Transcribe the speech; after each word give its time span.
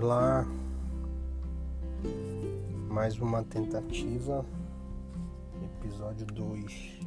Lá. 0.00 0.46
Mais 2.88 3.18
uma 3.18 3.44
tentativa. 3.44 4.46
Episódio 5.62 6.24
2. 6.24 7.00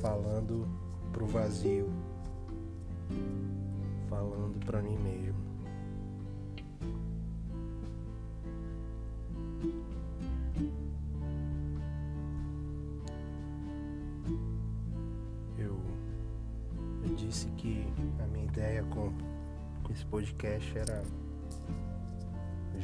Falando 0.00 0.66
pro 1.12 1.24
vazio. 1.24 1.88
Falando 4.10 4.58
pra 4.66 4.82
mim 4.82 4.98
mesmo. 4.98 5.38
Eu, 15.56 15.80
eu 17.04 17.14
disse 17.14 17.46
que 17.50 17.86
a 18.20 18.26
minha 18.26 18.46
ideia 18.46 18.82
com 18.90 19.12
esse 19.92 20.04
podcast 20.06 20.76
era 20.76 21.04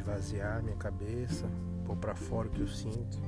esvaziar 0.04 0.62
minha 0.62 0.76
cabeça, 0.76 1.48
pôr 1.86 1.96
para 1.96 2.14
fora 2.14 2.46
o 2.46 2.50
que 2.50 2.60
eu 2.60 2.68
sinto. 2.68 3.18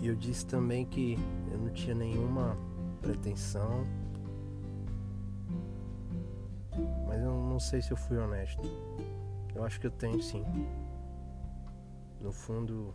E 0.00 0.06
eu 0.06 0.14
disse 0.14 0.46
também 0.46 0.86
que 0.86 1.18
eu 1.50 1.58
não 1.58 1.70
tinha 1.70 1.94
nenhuma 1.94 2.56
pretensão, 3.02 3.84
mas 7.06 7.20
eu 7.20 7.34
não 7.34 7.58
sei 7.58 7.82
se 7.82 7.90
eu 7.90 7.96
fui 7.96 8.16
honesto. 8.16 8.62
Eu 9.54 9.64
acho 9.64 9.80
que 9.80 9.88
eu 9.88 9.90
tenho 9.90 10.22
sim. 10.22 10.44
No 12.20 12.32
fundo, 12.32 12.94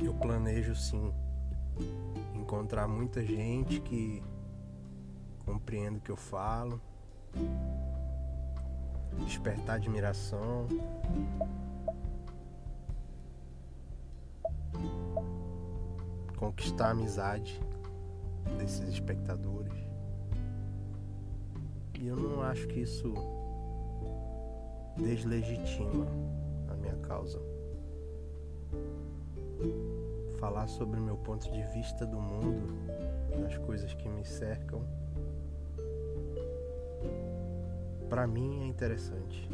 eu 0.00 0.14
planejo 0.14 0.74
sim 0.74 1.12
encontrar 2.34 2.86
muita 2.86 3.22
gente 3.24 3.80
que 3.80 4.22
compreenda 5.44 5.98
o 5.98 6.00
que 6.00 6.10
eu 6.10 6.16
falo, 6.16 6.80
despertar 9.24 9.76
admiração. 9.76 10.66
Conquistar 16.36 16.88
a 16.88 16.90
amizade 16.90 17.60
desses 18.58 18.88
espectadores. 18.88 19.72
E 21.98 22.06
eu 22.06 22.16
não 22.16 22.42
acho 22.42 22.66
que 22.68 22.80
isso 22.80 23.14
deslegitima 24.96 26.06
a 26.68 26.74
minha 26.74 26.96
causa. 26.96 27.40
Falar 30.38 30.68
sobre 30.68 31.00
o 31.00 31.02
meu 31.02 31.16
ponto 31.16 31.50
de 31.50 31.62
vista 31.72 32.04
do 32.06 32.20
mundo, 32.20 32.66
das 33.40 33.56
coisas 33.58 33.94
que 33.94 34.08
me 34.08 34.24
cercam, 34.24 34.82
para 38.08 38.26
mim 38.26 38.62
é 38.62 38.66
interessante. 38.66 39.48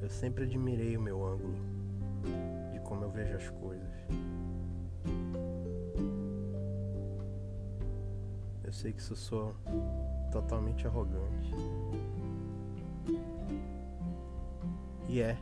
Eu 0.00 0.08
sempre 0.08 0.44
admirei 0.44 0.96
o 0.96 1.00
meu 1.00 1.24
ângulo, 1.24 1.56
de 2.72 2.80
como 2.80 3.04
eu 3.04 3.10
vejo 3.10 3.34
as 3.36 3.48
coisas. 3.50 3.90
Eu 8.62 8.72
sei 8.72 8.92
que 8.92 9.00
isso 9.00 9.16
sou 9.16 9.54
totalmente 10.30 10.86
arrogante. 10.86 11.52
E 15.08 15.20
é, 15.20 15.38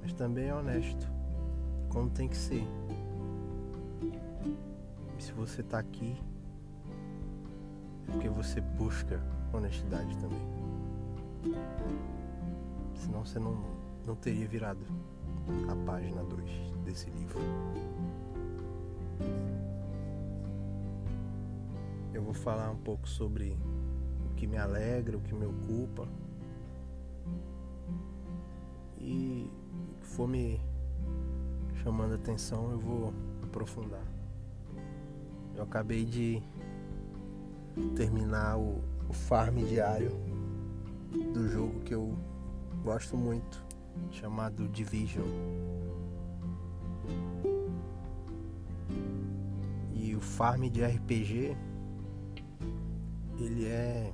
mas 0.00 0.12
também 0.12 0.48
é 0.48 0.54
honesto, 0.54 1.10
como 1.88 2.08
tem 2.08 2.28
que 2.28 2.36
ser. 2.36 2.64
E 5.18 5.22
se 5.22 5.32
você 5.32 5.62
tá 5.62 5.78
aqui, 5.78 6.16
porque 8.06 8.28
você 8.28 8.60
busca 8.60 9.20
honestidade 9.52 10.16
também. 10.18 10.40
Senão 12.94 13.24
você 13.24 13.38
não, 13.38 13.64
não 14.06 14.14
teria 14.14 14.46
virado 14.46 14.80
a 15.68 15.86
página 15.86 16.22
2 16.22 16.50
desse 16.84 17.10
livro. 17.10 17.40
Eu 22.14 22.22
vou 22.22 22.34
falar 22.34 22.70
um 22.70 22.76
pouco 22.76 23.08
sobre 23.08 23.56
o 24.30 24.34
que 24.34 24.46
me 24.46 24.56
alegra, 24.56 25.16
o 25.16 25.20
que 25.20 25.34
me 25.34 25.46
ocupa. 25.46 26.06
E 29.00 29.50
o 29.96 30.00
que 30.00 30.06
for 30.06 30.28
me 30.28 30.60
chamando 31.82 32.14
atenção 32.14 32.70
eu 32.70 32.78
vou 32.78 33.12
aprofundar. 33.42 34.04
Eu 35.56 35.64
acabei 35.64 36.04
de 36.04 36.42
terminar 37.96 38.58
o, 38.58 38.82
o 39.08 39.12
farm 39.12 39.58
diário 39.64 40.10
do 41.32 41.48
jogo 41.48 41.80
que 41.80 41.94
eu 41.94 42.16
gosto 42.82 43.16
muito, 43.16 43.64
chamado 44.10 44.68
Division. 44.68 45.26
E 49.94 50.14
o 50.14 50.20
farm 50.20 50.68
de 50.68 50.84
RPG 50.84 51.56
ele 53.38 53.66
é 53.66 54.12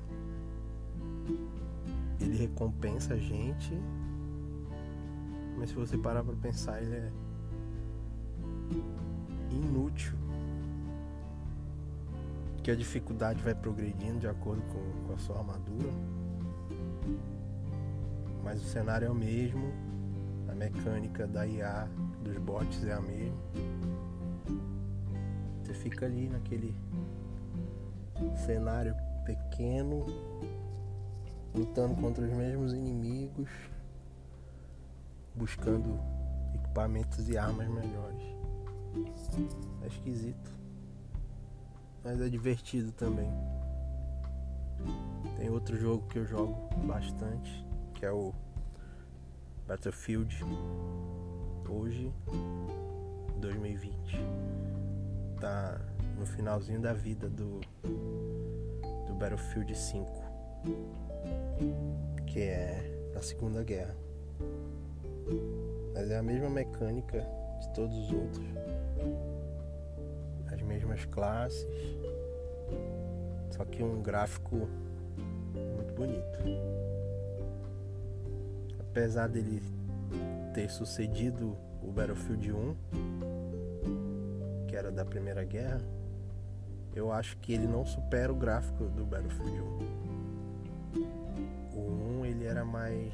ele 2.20 2.36
recompensa 2.36 3.14
a 3.14 3.16
gente, 3.16 3.72
mas 5.56 5.70
se 5.70 5.76
você 5.76 5.96
parar 5.96 6.24
para 6.24 6.34
pensar, 6.34 6.82
ele 6.82 6.94
é 6.94 7.12
inútil 9.52 10.17
que 12.68 12.72
a 12.72 12.76
dificuldade 12.76 13.42
vai 13.42 13.54
progredindo 13.54 14.18
de 14.18 14.28
acordo 14.28 14.60
com, 14.64 15.06
com 15.06 15.14
a 15.14 15.18
sua 15.18 15.38
armadura. 15.38 15.90
Mas 18.44 18.62
o 18.62 18.66
cenário 18.66 19.06
é 19.06 19.10
o 19.10 19.14
mesmo, 19.14 19.72
a 20.50 20.54
mecânica 20.54 21.26
da 21.26 21.46
IA 21.46 21.88
dos 22.22 22.36
bots 22.36 22.84
é 22.84 22.92
a 22.92 23.00
mesma. 23.00 23.38
Você 25.62 25.72
fica 25.72 26.04
ali 26.04 26.28
naquele 26.28 26.76
cenário 28.44 28.94
pequeno, 29.24 30.04
lutando 31.54 31.94
contra 31.94 32.22
os 32.22 32.32
mesmos 32.34 32.74
inimigos, 32.74 33.48
buscando 35.34 35.98
equipamentos 36.54 37.30
e 37.30 37.38
armas 37.38 37.66
melhores. 37.66 38.24
É 39.82 39.86
esquisito 39.86 40.57
mas 42.08 42.22
é 42.22 42.28
divertido 42.30 42.90
também. 42.92 43.30
Tem 45.36 45.50
outro 45.50 45.76
jogo 45.76 46.08
que 46.08 46.18
eu 46.18 46.24
jogo 46.24 46.56
bastante, 46.86 47.66
que 47.92 48.06
é 48.06 48.10
o 48.10 48.32
Battlefield. 49.66 50.42
Hoje, 51.68 52.10
2020, 53.36 54.16
tá 55.38 55.78
no 56.18 56.24
finalzinho 56.24 56.80
da 56.80 56.94
vida 56.94 57.28
do, 57.28 57.60
do 59.06 59.14
Battlefield 59.18 59.76
5, 59.76 60.10
que 62.26 62.40
é 62.40 63.12
a 63.14 63.20
Segunda 63.20 63.62
Guerra. 63.62 63.94
Mas 65.92 66.10
é 66.10 66.16
a 66.16 66.22
mesma 66.22 66.48
mecânica 66.48 67.20
de 67.60 67.74
todos 67.74 67.94
os 67.98 68.12
outros 68.12 68.46
mesmas 70.78 71.04
classes, 71.06 71.66
só 73.50 73.64
que 73.64 73.82
um 73.82 74.00
gráfico 74.00 74.68
muito 75.76 75.92
bonito. 75.94 76.38
Apesar 78.78 79.28
dele 79.28 79.60
ter 80.54 80.70
sucedido 80.70 81.58
o 81.82 81.90
Battlefield 81.90 82.52
1, 82.52 82.76
que 84.68 84.76
era 84.76 84.92
da 84.92 85.04
Primeira 85.04 85.44
Guerra, 85.44 85.82
eu 86.94 87.12
acho 87.12 87.36
que 87.38 87.52
ele 87.52 87.66
não 87.66 87.84
supera 87.84 88.32
o 88.32 88.36
gráfico 88.36 88.84
do 88.84 89.04
Battlefield 89.04 89.60
1. 89.60 89.64
O 91.76 92.20
1 92.20 92.26
ele 92.26 92.44
era 92.44 92.64
mais 92.64 93.12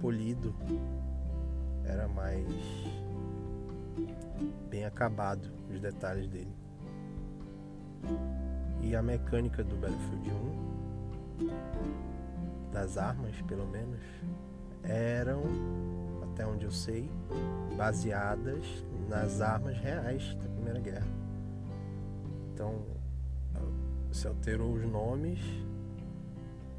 polido, 0.00 0.52
era 1.84 2.08
mais 2.08 2.44
bem 4.68 4.84
acabado 4.84 5.50
os 5.70 5.80
detalhes 5.80 6.28
dele. 6.28 6.54
E 8.80 8.96
a 8.96 9.02
mecânica 9.02 9.62
do 9.62 9.76
Battlefield 9.76 10.30
1, 11.40 12.72
das 12.72 12.98
armas 12.98 13.40
pelo 13.42 13.66
menos, 13.66 14.00
eram, 14.82 15.42
até 16.22 16.46
onde 16.46 16.64
eu 16.64 16.72
sei, 16.72 17.10
baseadas 17.76 18.64
nas 19.08 19.40
armas 19.40 19.78
reais 19.78 20.34
da 20.34 20.48
Primeira 20.48 20.80
Guerra. 20.80 21.06
Então 22.52 22.82
se 24.12 24.26
alterou 24.26 24.74
os 24.74 24.84
nomes, 24.84 25.40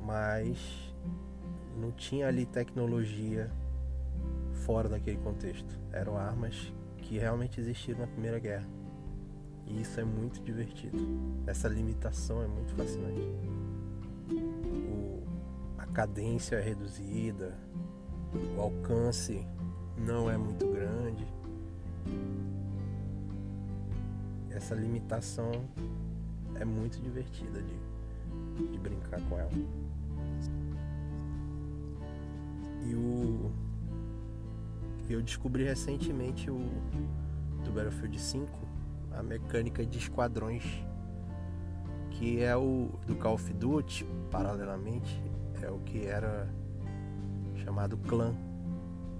mas 0.01 0.93
não 1.79 1.91
tinha 1.91 2.27
ali 2.27 2.45
tecnologia 2.45 3.49
fora 4.65 4.87
daquele 4.87 5.17
contexto. 5.17 5.79
Eram 5.91 6.17
armas 6.17 6.71
que 7.03 7.17
realmente 7.17 7.59
existiram 7.59 7.99
na 7.99 8.07
Primeira 8.07 8.39
Guerra. 8.39 8.67
E 9.67 9.81
isso 9.81 9.99
é 9.99 10.03
muito 10.03 10.41
divertido. 10.41 10.97
Essa 11.45 11.67
limitação 11.67 12.41
é 12.41 12.47
muito 12.47 12.73
fascinante. 12.75 13.21
cadência 15.93 16.55
é 16.55 16.61
reduzida, 16.61 17.55
o 18.57 18.61
alcance 18.61 19.45
não 19.95 20.27
é 20.27 20.35
muito 20.35 20.67
grande. 20.67 21.27
Essa 24.49 24.73
limitação 24.73 25.51
é 26.55 26.65
muito 26.65 26.99
divertida 26.99 27.61
de, 27.61 28.71
de 28.71 28.79
brincar 28.79 29.21
com 29.29 29.37
ela. 29.37 29.51
E 32.85 32.95
o 32.95 33.51
eu 35.09 35.21
descobri 35.21 35.63
recentemente 35.63 36.49
o 36.49 36.59
do 37.63 37.71
Battlefield 37.71 38.19
5 38.19 38.47
a 39.11 39.21
mecânica 39.21 39.85
de 39.85 39.97
esquadrões 39.97 40.63
que 42.11 42.41
é 42.41 42.55
o 42.55 42.89
do 43.05 43.15
Call 43.15 43.35
of 43.35 43.53
Duty 43.53 44.05
paralelamente 44.31 45.21
é 45.61 45.69
o 45.69 45.79
que 45.79 46.05
era 46.05 46.47
chamado 47.63 47.97
clã 47.97 48.33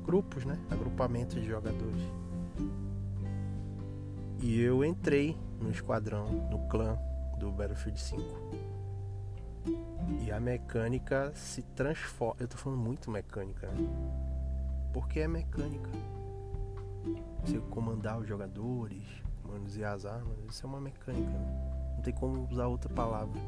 grupos, 0.04 0.46
né? 0.46 0.60
Agrupamentos 0.70 1.36
de 1.36 1.48
jogadores. 1.48 2.02
E 4.42 4.60
eu 4.62 4.84
entrei 4.84 5.38
no 5.62 5.72
esquadrão, 5.72 6.28
no 6.52 6.68
clã 6.68 6.98
do 7.40 7.50
Battlefield 7.52 8.00
5. 8.00 8.22
E 10.26 10.32
a 10.32 10.40
mecânica 10.40 11.32
se 11.34 11.62
transforma. 11.62 12.36
Eu 12.40 12.48
tô 12.48 12.58
falando 12.58 12.80
muito 12.80 13.10
mecânica, 13.10 13.68
né? 13.68 14.33
Porque 14.94 15.20
é 15.20 15.28
mecânica. 15.28 15.90
Você 17.44 17.60
comandar 17.72 18.20
os 18.20 18.28
jogadores, 18.28 19.04
manusear 19.44 19.94
as 19.94 20.06
armas, 20.06 20.38
isso 20.48 20.66
é 20.66 20.70
uma 20.70 20.80
mecânica. 20.80 21.30
Né? 21.30 21.94
Não 21.96 22.02
tem 22.04 22.14
como 22.14 22.48
usar 22.50 22.68
outra 22.68 22.94
palavra. 22.94 23.40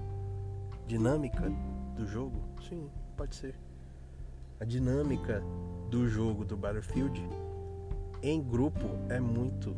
Dinâmica 0.88 1.50
do 1.96 2.06
jogo? 2.06 2.42
Sim, 2.68 2.90
pode 3.16 3.36
ser. 3.36 3.56
A 4.60 4.66
dinâmica 4.66 5.42
do 5.90 6.08
jogo 6.08 6.44
do 6.44 6.58
Battlefield 6.58 7.22
em 8.22 8.42
grupo 8.42 8.90
é 9.10 9.20
muito 9.20 9.76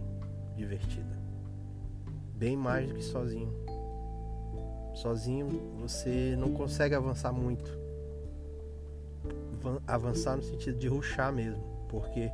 divertida. 0.55 1.17
Bem 2.33 2.55
mais 2.55 2.87
do 2.87 2.95
que 2.95 3.03
sozinho. 3.03 3.53
Sozinho 4.95 5.47
você 5.79 6.35
não 6.37 6.53
consegue 6.53 6.95
avançar 6.95 7.31
muito. 7.31 7.86
Avançar 9.85 10.37
no 10.37 10.43
sentido 10.43 10.77
de 10.77 10.87
ruxar 10.87 11.31
mesmo, 11.33 11.63
porque 11.89 12.31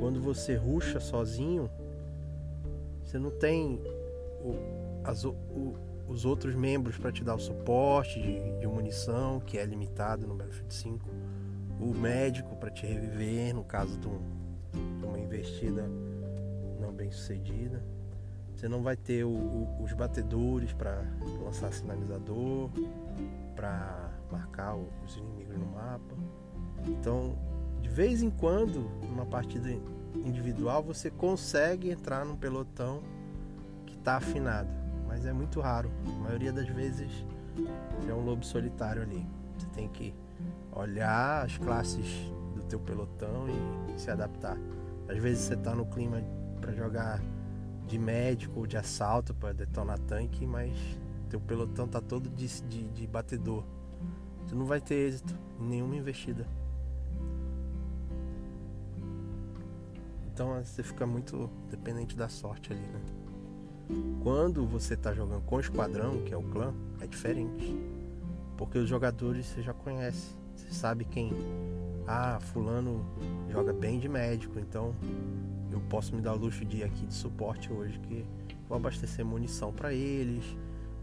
quando 0.00 0.20
você 0.20 0.54
ruxa 0.54 1.00
sozinho, 1.00 1.70
você 3.02 3.18
não 3.18 3.30
tem 3.30 3.80
o, 4.42 4.54
as, 5.04 5.24
o, 5.24 5.34
os 6.08 6.24
outros 6.24 6.54
membros 6.54 6.96
para 6.96 7.12
te 7.12 7.22
dar 7.22 7.34
o 7.34 7.40
suporte 7.40 8.20
de, 8.20 8.58
de 8.60 8.66
munição, 8.66 9.40
que 9.40 9.58
é 9.58 9.64
limitado 9.64 10.26
no 10.26 10.34
Battlefield 10.34 10.74
5 10.74 11.10
o 11.80 11.92
médico 11.92 12.56
para 12.56 12.70
te 12.70 12.86
reviver 12.86 13.54
no 13.54 13.64
caso 13.64 13.98
de, 13.98 14.08
um, 14.08 14.18
de, 14.98 15.04
uma 15.04 15.18
investida 15.18 15.88
não 16.80 16.92
bem 16.92 17.10
sucedida. 17.10 17.82
Você 18.54 18.68
não 18.68 18.82
vai 18.82 18.96
ter 18.96 19.24
o, 19.24 19.68
os 19.82 19.92
batedores 19.92 20.72
para 20.72 21.02
lançar 21.42 21.72
sinalizador, 21.72 22.70
para 23.56 24.10
marcar 24.30 24.76
os 24.76 25.16
inimigos 25.16 25.58
no 25.58 25.66
mapa. 25.66 26.14
Então, 26.86 27.34
de 27.80 27.88
vez 27.88 28.22
em 28.22 28.30
quando, 28.30 28.90
numa 29.08 29.26
partida 29.26 29.70
individual, 30.24 30.82
você 30.82 31.10
consegue 31.10 31.90
entrar 31.90 32.24
num 32.24 32.36
pelotão 32.36 33.02
que 33.86 33.94
está 33.94 34.16
afinado, 34.16 34.68
mas 35.06 35.26
é 35.26 35.32
muito 35.32 35.60
raro. 35.60 35.90
A 36.06 36.22
maioria 36.22 36.52
das 36.52 36.68
vezes 36.68 37.10
é 38.08 38.12
um 38.12 38.24
lobo 38.24 38.44
solitário 38.44 39.02
ali. 39.02 39.26
Você 39.56 39.66
tem 39.68 39.88
que 39.88 40.14
olhar 40.72 41.44
as 41.44 41.56
classes 41.58 42.06
do 42.54 42.62
teu 42.64 42.80
pelotão 42.80 43.46
e 43.48 44.00
se 44.00 44.10
adaptar. 44.10 44.56
Às 45.08 45.18
vezes 45.18 45.44
você 45.44 45.56
tá 45.56 45.74
no 45.74 45.86
clima 45.86 46.22
para 46.60 46.72
jogar 46.72 47.20
de 47.86 47.98
médico 47.98 48.60
ou 48.60 48.66
de 48.66 48.76
assalto 48.76 49.34
para 49.34 49.52
detonar 49.52 49.98
tanque, 50.00 50.46
mas 50.46 50.72
teu 51.28 51.40
pelotão 51.40 51.86
tá 51.86 52.00
todo 52.00 52.28
de, 52.30 52.62
de, 52.62 52.88
de 52.88 53.06
batedor. 53.06 53.64
Tu 54.48 54.56
não 54.56 54.64
vai 54.64 54.80
ter 54.80 54.94
êxito 54.94 55.34
em 55.60 55.66
nenhuma 55.66 55.96
investida. 55.96 56.46
Então 60.34 60.60
você 60.64 60.82
fica 60.82 61.06
muito 61.06 61.48
dependente 61.70 62.16
da 62.16 62.28
sorte 62.28 62.72
ali, 62.72 62.82
né? 62.82 63.00
Quando 64.20 64.66
você 64.66 64.96
tá 64.96 65.14
jogando 65.14 65.42
com 65.42 65.56
o 65.56 65.60
esquadrão, 65.60 66.22
que 66.24 66.34
é 66.34 66.36
o 66.36 66.42
clã, 66.42 66.74
é 67.00 67.06
diferente. 67.06 67.78
Porque 68.56 68.76
os 68.76 68.88
jogadores 68.88 69.46
você 69.46 69.62
já 69.62 69.72
conhece. 69.72 70.34
Você 70.56 70.72
sabe 70.72 71.04
quem. 71.04 71.32
Ah, 72.04 72.40
fulano 72.40 73.06
joga 73.48 73.72
bem 73.72 74.00
de 74.00 74.08
médico, 74.08 74.58
então 74.58 74.92
eu 75.70 75.80
posso 75.88 76.14
me 76.14 76.20
dar 76.20 76.34
o 76.34 76.36
luxo 76.36 76.64
de 76.64 76.78
ir 76.78 76.84
aqui 76.84 77.06
de 77.06 77.14
suporte 77.14 77.72
hoje 77.72 77.98
que 78.00 78.26
vou 78.68 78.76
abastecer 78.76 79.24
munição 79.24 79.72
para 79.72 79.94
eles, 79.94 80.44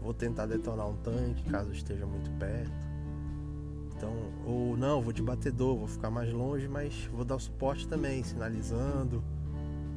vou 0.00 0.12
tentar 0.12 0.46
detonar 0.46 0.86
um 0.88 0.96
tanque 0.96 1.42
caso 1.50 1.72
esteja 1.72 2.06
muito 2.06 2.30
perto. 2.38 2.91
Então, 4.02 4.16
ou 4.44 4.76
não, 4.76 5.00
vou 5.00 5.12
de 5.12 5.22
batedor, 5.22 5.76
vou 5.76 5.86
ficar 5.86 6.10
mais 6.10 6.32
longe, 6.32 6.66
mas 6.66 7.08
vou 7.12 7.24
dar 7.24 7.36
o 7.36 7.38
suporte 7.38 7.86
também, 7.86 8.24
sinalizando, 8.24 9.22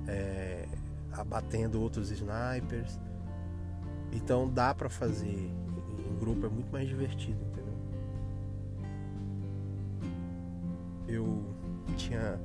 é, 0.08 0.68
abatendo 1.12 1.82
outros 1.82 2.12
snipers. 2.12 3.00
Então 4.12 4.48
dá 4.48 4.76
para 4.76 4.92
fazer 4.92 5.28
em 5.28 6.20
grupo, 6.20 6.46
é 6.46 6.50
muito 6.50 6.72
mais 6.72 6.88
divertido, 6.88 7.44
entendeu? 7.46 7.74
eu 11.08 11.44
tinha 11.98 12.40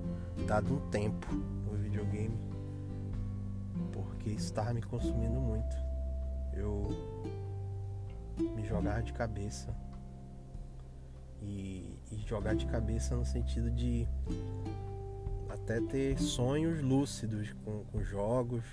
dado 0.46 0.74
um 0.74 0.90
tempo 0.90 1.26
no 1.34 1.76
videogame 1.76 2.38
porque 3.92 4.30
isso 4.30 4.46
estava 4.46 4.72
me 4.72 4.80
consumindo 4.80 5.38
muito. 5.38 5.76
Eu 6.54 6.88
me 8.56 8.64
jogar 8.64 9.02
de 9.02 9.12
cabeça 9.12 9.74
e, 11.42 11.98
e 12.12 12.16
jogar 12.26 12.54
de 12.54 12.66
cabeça 12.66 13.16
no 13.16 13.24
sentido 13.24 13.70
de 13.70 14.06
até 15.48 15.80
ter 15.80 16.18
sonhos 16.18 16.82
lúcidos 16.82 17.52
com, 17.64 17.84
com 17.84 18.02
jogos, 18.02 18.64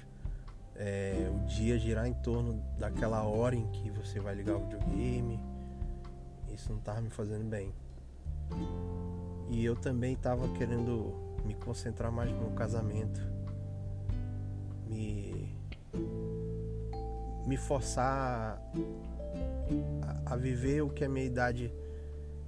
é, 0.76 1.30
o 1.34 1.46
dia 1.48 1.78
girar 1.78 2.08
em 2.08 2.14
torno 2.14 2.64
daquela 2.78 3.24
hora 3.24 3.56
em 3.56 3.68
que 3.68 3.90
você 3.90 4.20
vai 4.20 4.36
ligar 4.36 4.56
o 4.56 4.60
videogame. 4.60 5.40
Isso 6.54 6.72
não 6.72 6.80
estava 6.80 7.02
me 7.02 7.10
fazendo 7.10 7.44
bem. 7.46 7.74
E 9.50 9.64
eu 9.64 9.76
também 9.76 10.14
estava 10.14 10.48
querendo 10.50 11.14
me 11.46 11.54
concentrar 11.56 12.12
mais 12.12 12.32
no 12.32 12.38
meu 12.38 12.52
casamento. 12.52 13.22
Me 14.88 15.56
me 17.46 17.56
forçar 17.56 18.62
a, 20.02 20.34
a, 20.34 20.36
viver 20.36 20.82
o 20.82 20.90
que 20.90 21.06
a 21.06 21.10
minha 21.10 21.26
idade 21.26 21.72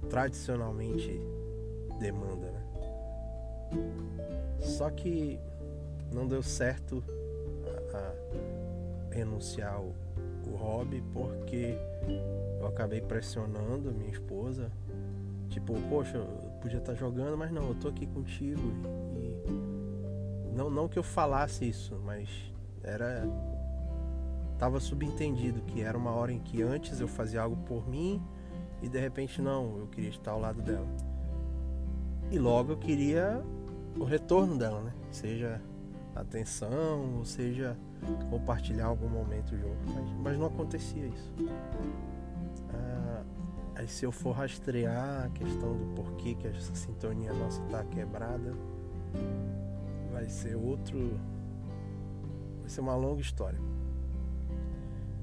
tradicionalmente 0.08 1.20
demanda, 1.98 2.50
né? 2.50 2.62
Só 4.60 4.90
que 4.90 5.38
não 6.12 6.26
deu 6.26 6.42
certo 6.42 7.02
a, 7.94 7.96
a 7.96 9.14
renunciar 9.14 9.80
o, 9.80 9.94
o 10.46 10.56
hobby 10.56 11.02
porque 11.12 11.76
eu 12.58 12.66
acabei 12.66 13.00
pressionando 13.00 13.92
minha 13.92 14.10
esposa. 14.10 14.70
Tipo, 15.48 15.74
poxa, 15.88 16.18
podia 16.60 16.78
estar 16.78 16.92
tá 16.92 16.98
jogando, 16.98 17.36
mas 17.36 17.50
não, 17.50 17.68
eu 17.68 17.74
tô 17.74 17.88
aqui 17.88 18.06
contigo. 18.06 18.60
E 19.16 20.54
não, 20.54 20.70
não 20.70 20.88
que 20.88 20.98
eu 20.98 21.02
falasse 21.02 21.68
isso, 21.68 22.00
mas 22.04 22.28
era 22.82 23.24
tava 24.58 24.78
subentendido 24.78 25.62
que 25.62 25.80
era 25.80 25.96
uma 25.96 26.10
hora 26.10 26.30
em 26.32 26.38
que 26.38 26.60
antes 26.60 27.00
eu 27.00 27.08
fazia 27.08 27.40
algo 27.40 27.56
por 27.64 27.88
mim 27.88 28.22
e 28.82 28.88
de 28.88 28.98
repente 28.98 29.40
não, 29.42 29.78
eu 29.78 29.86
queria 29.86 30.10
estar 30.10 30.32
ao 30.32 30.40
lado 30.40 30.62
dela. 30.62 30.86
E 32.30 32.38
logo 32.38 32.72
eu 32.72 32.76
queria 32.76 33.42
o 33.98 34.04
retorno 34.04 34.56
dela, 34.56 34.80
né? 34.82 34.92
Seja 35.10 35.60
atenção, 36.14 37.18
ou 37.18 37.24
seja 37.24 37.76
compartilhar 38.30 38.86
algum 38.86 39.08
momento 39.08 39.56
junto, 39.56 39.90
mas, 39.94 40.10
mas 40.22 40.38
não 40.38 40.46
acontecia 40.46 41.06
isso. 41.06 41.34
Aí 43.80 43.88
se 43.88 44.04
eu 44.04 44.12
for 44.12 44.32
rastrear 44.32 45.24
a 45.24 45.30
questão 45.30 45.74
do 45.74 45.86
porquê 45.94 46.34
que 46.34 46.46
essa 46.46 46.74
sintonia 46.74 47.32
nossa 47.32 47.62
está 47.62 47.82
quebrada, 47.82 48.52
vai 50.12 50.28
ser 50.28 50.54
outro. 50.54 51.18
Vai 52.60 52.68
ser 52.68 52.82
uma 52.82 52.94
longa 52.94 53.22
história. 53.22 53.58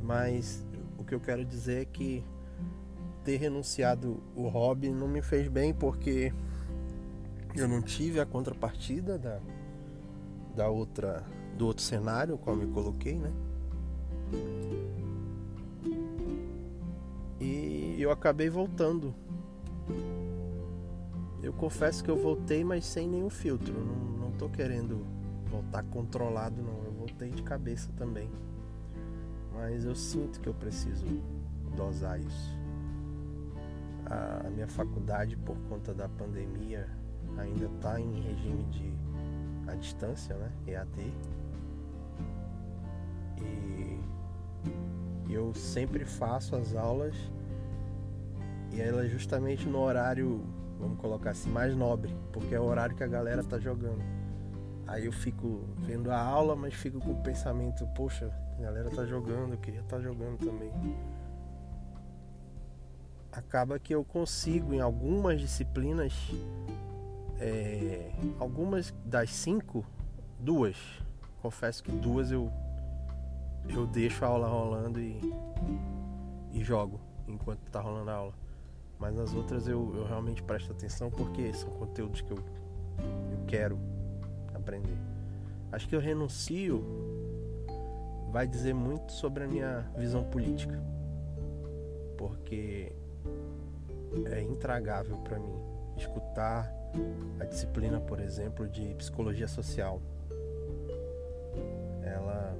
Mas 0.01 0.65
o 0.97 1.03
que 1.03 1.13
eu 1.13 1.19
quero 1.19 1.45
dizer 1.45 1.83
é 1.83 1.85
que 1.85 2.25
ter 3.27 3.35
renunciado 3.35 4.23
o 4.37 4.47
hobby 4.47 4.89
não 4.89 5.05
me 5.05 5.21
fez 5.21 5.49
bem 5.49 5.73
porque 5.73 6.31
eu 7.53 7.67
não 7.67 7.81
tive 7.81 8.21
a 8.21 8.25
contrapartida 8.25 9.17
da, 9.17 9.41
da 10.55 10.69
outra 10.69 11.25
do 11.57 11.67
outro 11.67 11.83
cenário 11.83 12.37
qual 12.37 12.55
me 12.55 12.65
coloquei, 12.67 13.15
né? 13.15 13.33
E 17.37 17.97
eu 17.99 18.11
acabei 18.11 18.49
voltando 18.49 19.13
eu 21.43 21.51
confesso 21.51 22.01
que 22.01 22.09
eu 22.09 22.15
voltei, 22.17 22.63
mas 22.63 22.85
sem 22.85 23.09
nenhum 23.09 23.29
filtro. 23.29 23.73
Não, 23.73 24.27
não 24.27 24.31
tô 24.31 24.49
querendo 24.49 25.05
voltar 25.49 25.83
controlado, 25.83 26.61
não. 26.61 26.83
Eu 26.85 26.93
voltei 26.93 27.29
de 27.31 27.43
cabeça 27.43 27.89
também. 27.97 28.29
Mas 29.53 29.83
eu 29.83 29.95
sinto 29.95 30.39
que 30.39 30.47
eu 30.47 30.53
preciso 30.53 31.05
dosar 31.75 32.19
isso. 32.19 32.56
A 34.09 34.49
minha 34.49 34.67
faculdade, 34.67 35.35
por 35.37 35.57
conta 35.69 35.93
da 35.93 36.07
pandemia, 36.07 36.87
ainda 37.37 37.65
está 37.65 37.99
em 37.99 38.21
regime 38.21 38.63
de 38.65 38.93
à 39.67 39.75
distância, 39.75 40.35
né? 40.35 40.51
EAD. 40.65 41.13
E 45.27 45.33
eu 45.33 45.53
sempre 45.53 46.05
faço 46.05 46.55
as 46.55 46.73
aulas 46.73 47.13
e 48.71 48.81
ela 48.81 49.05
é 49.05 49.09
justamente 49.09 49.67
no 49.67 49.79
horário, 49.79 50.41
vamos 50.79 50.99
colocar 50.99 51.31
assim, 51.31 51.49
mais 51.49 51.75
nobre, 51.75 52.15
porque 52.31 52.55
é 52.55 52.59
o 52.59 52.63
horário 52.63 52.95
que 52.95 53.03
a 53.03 53.07
galera 53.07 53.43
tá 53.43 53.59
jogando. 53.59 54.01
Aí 54.87 55.05
eu 55.05 55.11
fico 55.11 55.65
vendo 55.79 56.09
a 56.11 56.19
aula, 56.19 56.55
mas 56.55 56.73
fico 56.73 56.99
com 56.99 57.11
o 57.11 57.21
pensamento, 57.21 57.85
poxa, 57.95 58.31
a 58.57 58.61
galera 58.61 58.89
tá 58.89 59.05
jogando, 59.05 59.53
eu 59.53 59.57
queria 59.57 59.81
estar 59.81 59.97
tá 59.97 60.01
jogando 60.01 60.37
também. 60.37 60.71
Acaba 63.37 63.77
que 63.77 63.93
eu 63.93 64.03
consigo 64.03 64.73
em 64.73 64.81
algumas 64.81 65.39
disciplinas, 65.39 66.11
é, 67.39 68.11
algumas 68.39 68.91
das 69.05 69.29
cinco, 69.29 69.85
duas. 70.39 70.75
Confesso 71.39 71.83
que 71.83 71.91
duas 71.91 72.31
eu 72.31 72.51
eu 73.69 73.85
deixo 73.85 74.25
a 74.25 74.27
aula 74.27 74.47
rolando 74.47 74.99
e, 74.99 75.19
e 76.51 76.63
jogo 76.63 76.99
enquanto 77.27 77.59
tá 77.69 77.79
rolando 77.79 78.09
a 78.09 78.15
aula. 78.15 78.33
Mas 78.97 79.13
nas 79.13 79.31
outras 79.35 79.67
eu, 79.67 79.93
eu 79.95 80.07
realmente 80.07 80.41
presto 80.41 80.71
atenção 80.71 81.11
porque 81.11 81.53
são 81.53 81.69
conteúdos 81.69 82.21
que 82.21 82.31
eu, 82.31 82.37
eu 82.37 83.45
quero 83.45 83.77
aprender. 84.55 84.97
Acho 85.71 85.87
que 85.87 85.95
eu 85.95 85.99
renuncio 85.99 86.83
vai 88.31 88.47
dizer 88.47 88.73
muito 88.73 89.11
sobre 89.11 89.43
a 89.43 89.47
minha 89.47 89.91
visão 89.95 90.23
política. 90.23 90.81
Porque 92.17 92.96
é 94.31 94.41
intragável 94.41 95.17
para 95.17 95.39
mim 95.39 95.55
escutar 95.97 96.71
a 97.39 97.45
disciplina, 97.45 97.99
por 97.99 98.19
exemplo, 98.19 98.67
de 98.67 98.93
psicologia 98.95 99.47
social. 99.47 100.01
Ela 102.03 102.55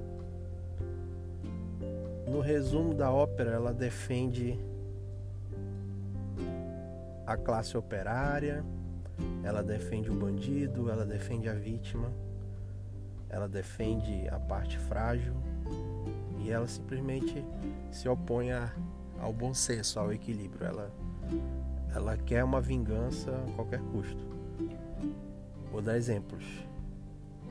no 2.28 2.40
resumo 2.40 2.94
da 2.94 3.10
ópera, 3.10 3.52
ela 3.52 3.72
defende 3.72 4.58
a 7.26 7.36
classe 7.36 7.76
operária, 7.76 8.64
ela 9.42 9.62
defende 9.62 10.10
o 10.10 10.14
bandido, 10.14 10.90
ela 10.90 11.04
defende 11.04 11.48
a 11.48 11.54
vítima, 11.54 12.10
ela 13.28 13.48
defende 13.48 14.28
a 14.28 14.38
parte 14.38 14.78
frágil 14.78 15.34
e 16.38 16.50
ela 16.50 16.66
simplesmente 16.66 17.44
se 17.90 18.08
opõe 18.08 18.48
ao 19.20 19.32
bom 19.32 19.52
senso, 19.52 19.98
ao 19.98 20.12
equilíbrio. 20.12 20.66
Ela, 20.66 20.90
ela 21.94 22.16
quer 22.16 22.44
uma 22.44 22.60
vingança 22.60 23.30
a 23.30 23.52
qualquer 23.52 23.80
custo. 23.92 24.26
Vou 25.70 25.82
dar 25.82 25.96
exemplos. 25.96 26.44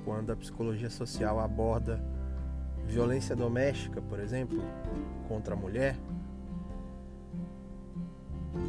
Quando 0.05 0.31
a 0.31 0.35
psicologia 0.35 0.89
social 0.89 1.39
aborda 1.39 2.01
violência 2.85 3.35
doméstica, 3.35 4.01
por 4.01 4.19
exemplo, 4.19 4.61
contra 5.27 5.53
a 5.53 5.57
mulher, 5.57 5.97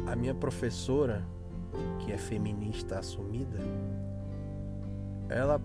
a 0.05 0.15
minha 0.15 0.35
professora, 0.35 1.23
que 1.99 2.11
é 2.11 2.17
feminista 2.17 2.99
assumida, 2.99 3.59
ela 5.29 5.61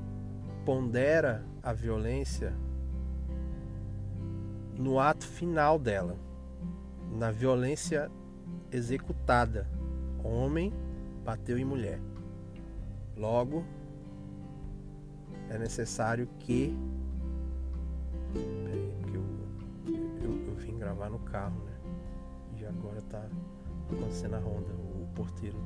pondera 0.65 1.45
a 1.63 1.73
violência 1.73 2.55
no 4.79 4.99
ato 4.99 5.27
final 5.27 5.79
dela, 5.79 6.17
na 7.11 7.31
violência 7.31 8.11
executada. 8.71 9.69
Homem 10.23 10.73
bateu 11.25 11.59
em 11.59 11.65
mulher. 11.65 12.01
Logo, 13.17 13.65
é 15.51 15.59
necessário 15.59 16.29
que 16.39 16.77
Peraí, 18.33 18.93
porque 19.01 19.17
eu, 19.17 19.25
eu, 20.23 20.47
eu, 20.49 20.55
vim 20.57 20.77
gravar 20.77 21.09
no 21.09 21.21
carro, 21.21 21.57
né? 21.65 21.73
E 22.59 22.67
agora 22.67 23.01
tá 23.03 23.25
acontecendo 23.93 24.35
a 24.35 24.39
ronda. 24.39 24.73
O 24.75 25.07
porteiro 25.15 25.57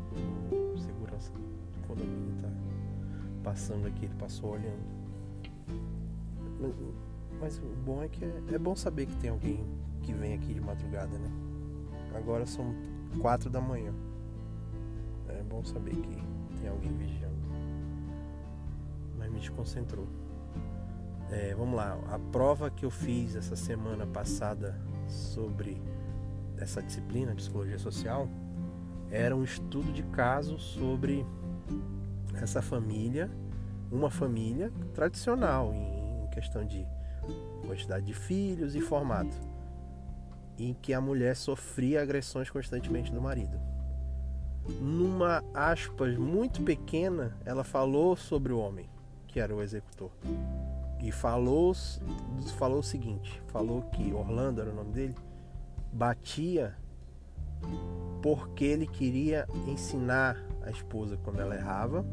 segurança 0.77 1.33
do 1.33 1.87
condomínio 1.87 2.35
tá 2.43 2.49
passando 3.43 3.87
aqui, 3.87 4.05
ele 4.05 4.15
passou 4.17 4.53
olhando. 4.53 4.99
Mas, 6.61 6.75
mas 7.41 7.59
o 7.59 7.77
bom 7.85 8.03
é 8.03 8.09
que 8.09 8.25
é, 8.25 8.43
é 8.53 8.59
bom 8.59 8.77
saber 8.77 9.07
que 9.07 9.17
tem 9.17 9.31
alguém 9.31 9.65
que 10.03 10.13
vem 10.13 10.35
aqui 10.35 10.53
de 10.53 10.61
madrugada, 10.61 11.17
né? 11.19 11.31
Agora 12.15 12.47
são 12.47 12.75
quatro 13.21 13.51
da 13.51 13.61
manhã. 13.61 13.93
É 15.29 15.43
bom 15.43 15.65
saber 15.65 15.95
que 15.95 16.59
tem 16.61 16.69
alguém 16.69 16.97
vigiando. 16.97 17.37
Mas 19.19 19.31
me 19.31 19.39
desconcentrou. 19.39 20.07
É, 21.31 21.55
vamos 21.55 21.77
lá, 21.77 21.99
a 22.11 22.19
prova 22.19 22.71
que 22.71 22.85
eu 22.85 22.91
fiz 22.91 23.37
essa 23.37 23.55
semana 23.55 24.07
passada 24.07 24.75
sobre 25.07 25.81
essa 26.57 26.83
disciplina, 26.83 27.35
psicologia 27.35 27.79
social, 27.79 28.29
era 29.11 29.37
um 29.37 29.45
estudo 29.45 29.93
de 29.93 30.03
caso 30.05 30.59
sobre 30.59 31.27
essa 32.35 32.63
família, 32.63 33.31
uma 33.91 34.11
família 34.11 34.73
tradicional 34.95 35.73
em 35.75 36.29
questão 36.31 36.65
de 36.65 36.87
quantidade 37.67 38.07
de 38.07 38.15
filhos 38.15 38.75
e 38.75 38.81
formato, 38.81 39.37
em 40.59 40.75
que 40.75 40.93
a 40.93 41.01
mulher 41.01 41.37
sofria 41.37 42.03
agressões 42.03 42.51
constantemente 42.51 43.13
do 43.13 43.21
marido. 43.21 43.59
Numa 44.81 45.43
aspas 45.55 46.17
muito 46.17 46.63
pequena, 46.63 47.37
ela 47.45 47.65
falou 47.65 48.17
sobre 48.17 48.53
o 48.53 48.59
homem, 48.59 48.89
que 49.27 49.41
era 49.41 49.55
o 49.55 49.63
executor 49.63 50.11
e 51.01 51.13
falou, 51.13 51.73
falou 52.57 52.81
o 52.81 52.83
seguinte: 52.83 53.41
falou 53.47 53.83
que 53.83 54.13
Orlando 54.13 54.61
era 54.61 54.71
o 54.71 54.75
nome 54.75 54.93
dele, 54.93 55.15
batia 55.93 56.77
porque 58.23 58.65
ele 58.65 58.87
queria 58.87 59.47
ensinar 59.67 60.37
a 60.63 60.71
esposa 60.71 61.17
quando 61.25 61.41
ela 61.41 61.55
errava 61.55 62.05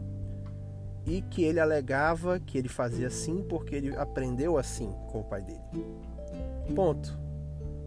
e 1.06 1.22
que 1.22 1.44
ele 1.44 1.60
alegava 1.60 2.40
que 2.40 2.58
ele 2.58 2.70
fazia 2.70 3.08
assim 3.08 3.44
porque 3.44 3.76
ele 3.76 3.96
aprendeu 3.96 4.58
assim 4.58 4.92
com 5.12 5.20
o 5.20 5.24
pai 5.24 5.42
dele. 5.42 5.62
Ponto. 6.76 7.25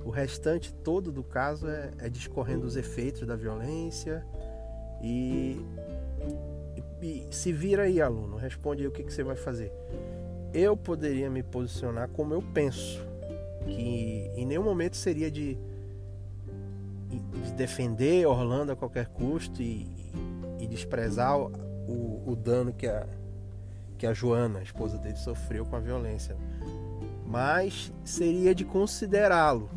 O 0.08 0.10
restante 0.10 0.72
todo 0.72 1.12
do 1.12 1.22
caso 1.22 1.68
é, 1.68 1.90
é 1.98 2.08
discorrendo 2.08 2.66
os 2.66 2.76
efeitos 2.76 3.26
da 3.26 3.36
violência 3.36 4.24
e, 5.02 5.60
e, 7.02 7.06
e, 7.06 7.28
se 7.30 7.52
vira 7.52 7.82
aí, 7.82 8.00
aluno, 8.00 8.36
responde 8.36 8.80
aí 8.80 8.88
o 8.88 8.90
que, 8.90 9.04
que 9.04 9.12
você 9.12 9.22
vai 9.22 9.36
fazer 9.36 9.70
eu 10.52 10.76
poderia 10.76 11.28
me 11.28 11.42
posicionar 11.42 12.08
como 12.08 12.34
eu 12.34 12.42
penso, 12.42 13.04
que 13.64 14.30
em 14.34 14.46
nenhum 14.46 14.62
momento 14.62 14.96
seria 14.96 15.30
de, 15.30 15.58
de 17.08 17.52
defender 17.52 18.26
Orlando 18.26 18.72
a 18.72 18.76
qualquer 18.76 19.08
custo 19.08 19.60
e, 19.62 19.86
e 20.58 20.66
desprezar 20.66 21.38
o, 21.38 22.22
o, 22.26 22.36
dano 22.36 22.72
que 22.72 22.86
a, 22.86 23.06
que 23.96 24.06
a 24.06 24.14
Joana, 24.14 24.60
a 24.60 24.62
esposa 24.62 24.98
dele, 24.98 25.16
sofreu 25.16 25.64
com 25.66 25.76
a 25.76 25.80
violência. 25.80 26.36
Mas 27.26 27.92
seria 28.04 28.54
de 28.54 28.64
considerá-lo 28.64 29.68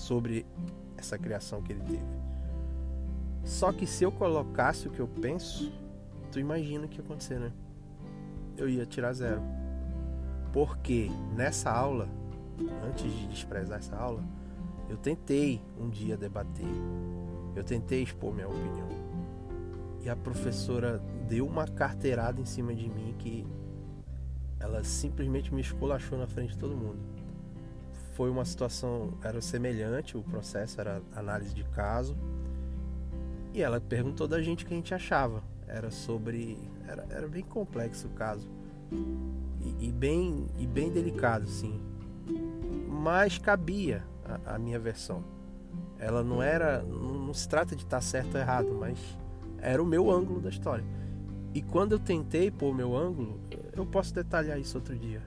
sobre 0.00 0.46
essa 0.96 1.18
criação 1.18 1.62
que 1.62 1.72
ele 1.72 1.82
teve. 1.82 2.04
Só 3.44 3.72
que 3.72 3.86
se 3.86 4.04
eu 4.04 4.10
colocasse 4.10 4.88
o 4.88 4.90
que 4.90 5.00
eu 5.00 5.08
penso, 5.08 5.72
tu 6.32 6.38
imagina 6.38 6.86
o 6.86 6.88
que 6.88 6.98
ia 6.98 7.04
acontecer, 7.04 7.38
né? 7.38 7.52
Eu 8.56 8.68
ia 8.68 8.84
tirar 8.86 9.12
zero. 9.12 9.40
Porque 10.52 11.10
nessa 11.36 11.70
aula, 11.70 12.08
antes 12.86 13.10
de 13.12 13.26
desprezar 13.28 13.78
essa 13.78 13.96
aula, 13.96 14.22
eu 14.88 14.96
tentei 14.96 15.62
um 15.78 15.88
dia 15.88 16.16
debater, 16.16 16.66
eu 17.54 17.62
tentei 17.62 18.02
expor 18.02 18.34
minha 18.34 18.48
opinião. 18.48 18.88
E 20.02 20.08
a 20.08 20.16
professora 20.16 21.00
deu 21.28 21.46
uma 21.46 21.66
carteirada 21.66 22.40
em 22.40 22.44
cima 22.44 22.74
de 22.74 22.88
mim 22.88 23.14
que 23.18 23.46
ela 24.58 24.82
simplesmente 24.82 25.54
me 25.54 25.60
esculachou 25.60 26.18
na 26.18 26.26
frente 26.26 26.52
de 26.52 26.58
todo 26.58 26.76
mundo. 26.76 26.98
Foi 28.20 28.28
uma 28.28 28.44
situação, 28.44 29.14
era 29.24 29.40
semelhante, 29.40 30.14
o 30.14 30.22
processo 30.22 30.78
era 30.78 31.00
análise 31.16 31.54
de 31.54 31.64
caso. 31.64 32.14
E 33.54 33.62
ela 33.62 33.80
perguntou 33.80 34.28
da 34.28 34.42
gente 34.42 34.62
o 34.62 34.66
que 34.68 34.74
a 34.74 34.76
gente 34.76 34.92
achava. 34.92 35.42
Era 35.66 35.90
sobre. 35.90 36.58
Era, 36.86 37.06
era 37.08 37.26
bem 37.26 37.42
complexo 37.42 38.08
o 38.08 38.10
caso 38.10 38.46
e, 39.58 39.86
e, 39.86 39.90
bem, 39.90 40.48
e 40.58 40.66
bem 40.66 40.92
delicado, 40.92 41.46
sim. 41.48 41.80
Mas 42.86 43.38
cabia 43.38 44.04
a, 44.22 44.56
a 44.56 44.58
minha 44.58 44.78
versão. 44.78 45.24
Ela 45.98 46.22
não 46.22 46.42
era. 46.42 46.82
Não, 46.82 47.14
não, 47.14 47.32
se 47.32 47.48
trata 47.48 47.74
de 47.74 47.84
estar 47.84 48.02
certo 48.02 48.34
ou 48.34 48.40
errado, 48.42 48.76
mas 48.78 48.98
era 49.56 49.82
o 49.82 49.86
meu 49.86 50.10
ângulo 50.10 50.42
da 50.42 50.50
história. 50.50 50.84
E 51.54 51.62
quando 51.62 51.92
eu 51.92 51.98
tentei 51.98 52.50
pôr 52.50 52.68
o 52.68 52.74
meu 52.74 52.94
ângulo, 52.94 53.40
eu 53.74 53.86
posso 53.86 54.12
detalhar 54.12 54.60
isso 54.60 54.76
outro 54.76 54.94
dia. 54.94 55.22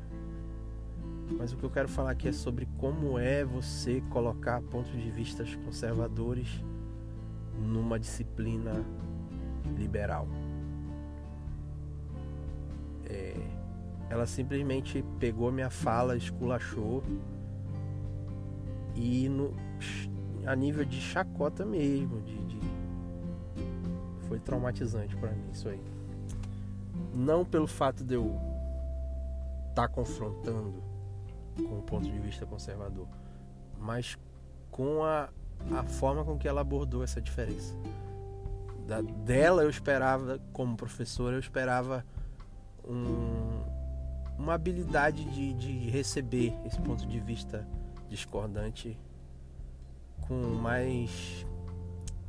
Mas 1.31 1.53
o 1.53 1.57
que 1.57 1.63
eu 1.63 1.69
quero 1.69 1.87
falar 1.87 2.11
aqui 2.11 2.27
é 2.27 2.31
sobre 2.31 2.67
como 2.77 3.17
é 3.17 3.43
você 3.43 4.01
colocar 4.09 4.61
pontos 4.61 4.91
de 4.91 5.09
vista 5.09 5.43
conservadores 5.63 6.63
numa 7.57 7.99
disciplina 7.99 8.73
liberal. 9.77 10.27
É, 13.05 13.35
ela 14.09 14.25
simplesmente 14.25 15.03
pegou 15.19 15.51
minha 15.51 15.69
fala, 15.69 16.15
esculachou 16.15 17.03
e 18.95 19.27
no, 19.27 19.53
a 20.45 20.55
nível 20.55 20.85
de 20.85 20.99
chacota 20.99 21.65
mesmo, 21.65 22.21
de, 22.21 22.37
de 22.45 22.59
foi 24.27 24.39
traumatizante 24.39 25.15
para 25.15 25.31
mim 25.31 25.49
isso 25.51 25.69
aí. 25.69 25.81
Não 27.13 27.45
pelo 27.45 27.67
fato 27.67 28.03
de 28.03 28.15
eu 28.15 28.35
estar 29.69 29.87
tá 29.87 29.87
confrontando 29.87 30.92
com 31.55 31.79
o 31.79 31.81
ponto 31.81 32.09
de 32.09 32.19
vista 32.19 32.45
conservador, 32.45 33.07
mas 33.79 34.17
com 34.71 35.03
a, 35.03 35.29
a 35.71 35.83
forma 35.83 36.23
com 36.23 36.37
que 36.37 36.47
ela 36.47 36.61
abordou 36.61 37.03
essa 37.03 37.21
diferença. 37.21 37.75
Da, 38.87 39.01
dela 39.01 39.63
eu 39.63 39.69
esperava, 39.69 40.39
como 40.51 40.75
professora, 40.75 41.35
eu 41.35 41.39
esperava 41.39 42.05
um, 42.83 43.61
uma 44.37 44.55
habilidade 44.55 45.23
de, 45.25 45.53
de 45.53 45.89
receber 45.89 46.53
esse 46.65 46.79
ponto 46.81 47.07
de 47.07 47.19
vista 47.19 47.67
discordante 48.09 48.99
com 50.27 50.35
mais 50.35 51.45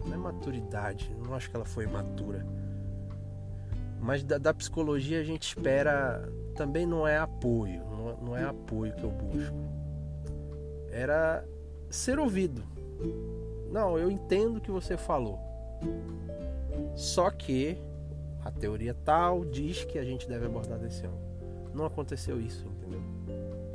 não 0.04 0.14
é 0.14 0.16
maturidade, 0.16 1.10
não 1.24 1.34
acho 1.34 1.48
que 1.48 1.56
ela 1.56 1.64
foi 1.64 1.86
matura. 1.86 2.46
Mas 4.00 4.22
da, 4.22 4.36
da 4.36 4.52
psicologia 4.52 5.20
a 5.20 5.24
gente 5.24 5.48
espera 5.48 6.28
também 6.54 6.86
não 6.86 7.06
é 7.06 7.18
apoio, 7.18 7.82
não, 8.22 8.36
é 8.36 8.44
apoio 8.44 8.94
que 8.94 9.04
eu 9.04 9.10
busco. 9.10 9.56
Era 10.90 11.44
ser 11.90 12.18
ouvido. 12.18 12.62
Não, 13.70 13.98
eu 13.98 14.10
entendo 14.10 14.58
o 14.58 14.60
que 14.60 14.70
você 14.70 14.96
falou. 14.96 15.38
Só 16.94 17.30
que 17.30 17.76
a 18.44 18.50
teoria 18.50 18.94
tal 18.94 19.44
diz 19.44 19.84
que 19.84 19.98
a 19.98 20.04
gente 20.04 20.28
deve 20.28 20.46
abordar 20.46 20.78
desse 20.78 21.04
ângulo. 21.06 21.24
Não 21.74 21.84
aconteceu 21.84 22.40
isso, 22.40 22.66
entendeu? 22.66 23.02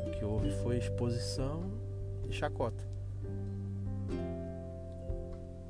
O 0.07 0.11
que 0.11 0.23
houve 0.23 0.51
foi 0.63 0.77
exposição 0.77 1.63
e 2.29 2.33
chacota. 2.33 2.83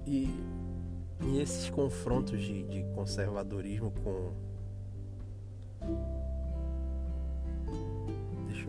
E, 0.05 0.27
e 1.21 1.39
esses 1.39 1.69
confrontos 1.69 2.39
de, 2.41 2.63
de 2.63 2.83
conservadorismo 2.93 3.91
com. 4.03 4.31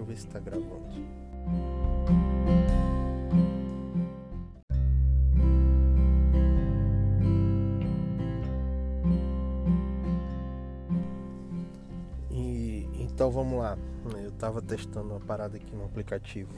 Eu 0.01 0.07
ver 0.07 0.17
se 0.17 0.27
está 0.27 0.39
gravando. 0.41 0.67
E 12.31 12.89
então 12.99 13.31
vamos 13.31 13.59
lá. 13.59 13.77
Eu 14.23 14.31
estava 14.31 14.63
testando 14.63 15.11
uma 15.11 15.21
parada 15.21 15.59
aqui 15.59 15.77
no 15.77 15.85
aplicativo 15.85 16.51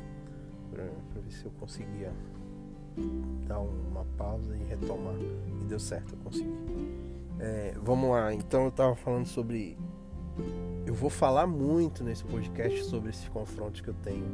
para 0.70 0.84
ver 0.84 1.32
se 1.32 1.44
eu 1.44 1.50
conseguia 1.58 2.12
dar 3.48 3.58
uma 3.58 4.04
pausa 4.16 4.56
e 4.56 4.62
retomar. 4.68 5.16
E 5.60 5.64
deu 5.64 5.80
certo, 5.80 6.14
eu 6.14 6.18
consegui. 6.18 6.54
É, 7.40 7.74
vamos 7.82 8.08
lá, 8.08 8.32
então 8.32 8.62
eu 8.62 8.68
estava 8.68 8.94
falando 8.94 9.26
sobre. 9.26 9.76
Eu 10.86 10.94
vou 10.94 11.10
falar 11.10 11.46
muito 11.46 12.02
nesse 12.02 12.24
podcast 12.24 12.84
sobre 12.84 13.10
esses 13.10 13.28
confrontos 13.28 13.80
que 13.80 13.88
eu 13.88 13.94
tenho 14.02 14.26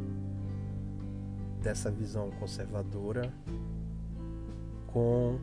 dessa 1.63 1.91
visão 1.91 2.31
conservadora 2.33 3.33
com 4.87 5.39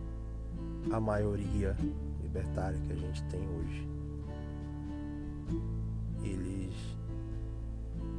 a 0.92 1.00
maioria 1.00 1.76
libertária 2.22 2.80
que 2.80 2.92
a 2.92 2.96
gente 2.96 3.24
tem 3.24 3.42
hoje. 3.42 3.88
Eles, 6.24 6.74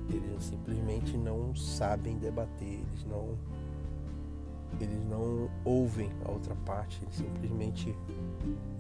eles 0.08 0.44
simplesmente 0.44 1.16
não 1.16 1.54
sabem 1.54 2.18
debater, 2.18 2.80
eles 2.80 3.04
não 3.04 3.36
eles 4.80 5.06
não 5.06 5.48
ouvem 5.64 6.10
a 6.24 6.30
outra 6.30 6.54
parte, 6.66 7.00
eles 7.02 7.14
simplesmente 7.14 7.96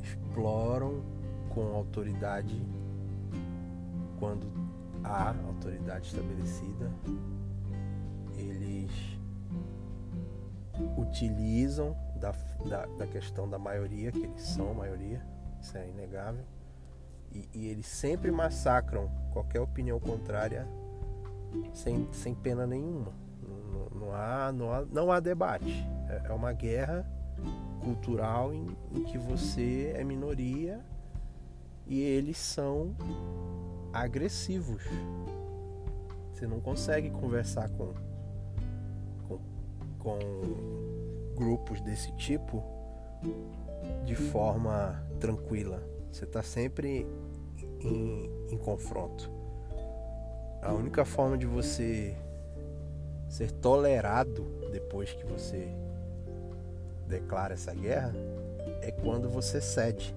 exploram 0.02 1.00
com 1.48 1.74
autoridade 1.74 2.54
quando 4.18 4.46
há 5.04 5.34
autoridade 5.46 6.06
estabelecida, 6.06 6.90
eles 8.36 8.90
utilizam 10.98 11.96
da, 12.16 12.32
da, 12.68 12.86
da, 12.86 13.06
questão 13.06 13.48
da 13.48 13.58
maioria, 13.58 14.12
que 14.12 14.24
eles 14.24 14.42
são 14.42 14.74
maioria, 14.74 15.24
isso 15.60 15.76
é 15.76 15.88
inegável, 15.88 16.44
e, 17.32 17.48
e 17.54 17.66
eles 17.68 17.86
sempre 17.86 18.30
massacram 18.30 19.10
qualquer 19.32 19.60
opinião 19.60 19.98
contrária 19.98 20.66
sem, 21.72 22.08
sem 22.12 22.34
pena 22.34 22.66
nenhuma 22.66 23.12
não 23.94 24.14
há, 24.14 24.52
não 24.52 24.72
há, 24.72 24.84
não 24.84 25.12
há 25.12 25.20
debate. 25.20 25.86
É, 26.08 26.28
é 26.28 26.32
uma 26.32 26.52
guerra 26.52 27.06
cultural 27.82 28.52
em, 28.52 28.76
em 28.92 29.02
que 29.04 29.18
você 29.18 29.92
é 29.96 30.04
minoria 30.04 30.80
e 31.86 32.00
eles 32.00 32.38
são 32.38 32.94
agressivos. 34.02 34.82
Você 36.32 36.46
não 36.46 36.60
consegue 36.60 37.10
conversar 37.10 37.68
com, 37.70 37.94
com, 39.26 39.38
com 39.98 40.18
grupos 41.34 41.80
desse 41.80 42.12
tipo 42.16 42.62
de 44.04 44.14
forma 44.14 45.02
tranquila. 45.18 45.82
Você 46.12 46.24
está 46.24 46.42
sempre 46.42 47.06
em, 47.80 48.30
em 48.50 48.58
confronto. 48.58 49.30
A 50.62 50.72
única 50.72 51.04
forma 51.04 51.38
de 51.38 51.46
você 51.46 52.16
ser 53.28 53.50
tolerado 53.52 54.44
depois 54.72 55.12
que 55.12 55.24
você 55.24 55.68
declara 57.06 57.54
essa 57.54 57.72
guerra 57.74 58.12
é 58.82 58.90
quando 58.90 59.28
você 59.28 59.60
cede. 59.60 60.14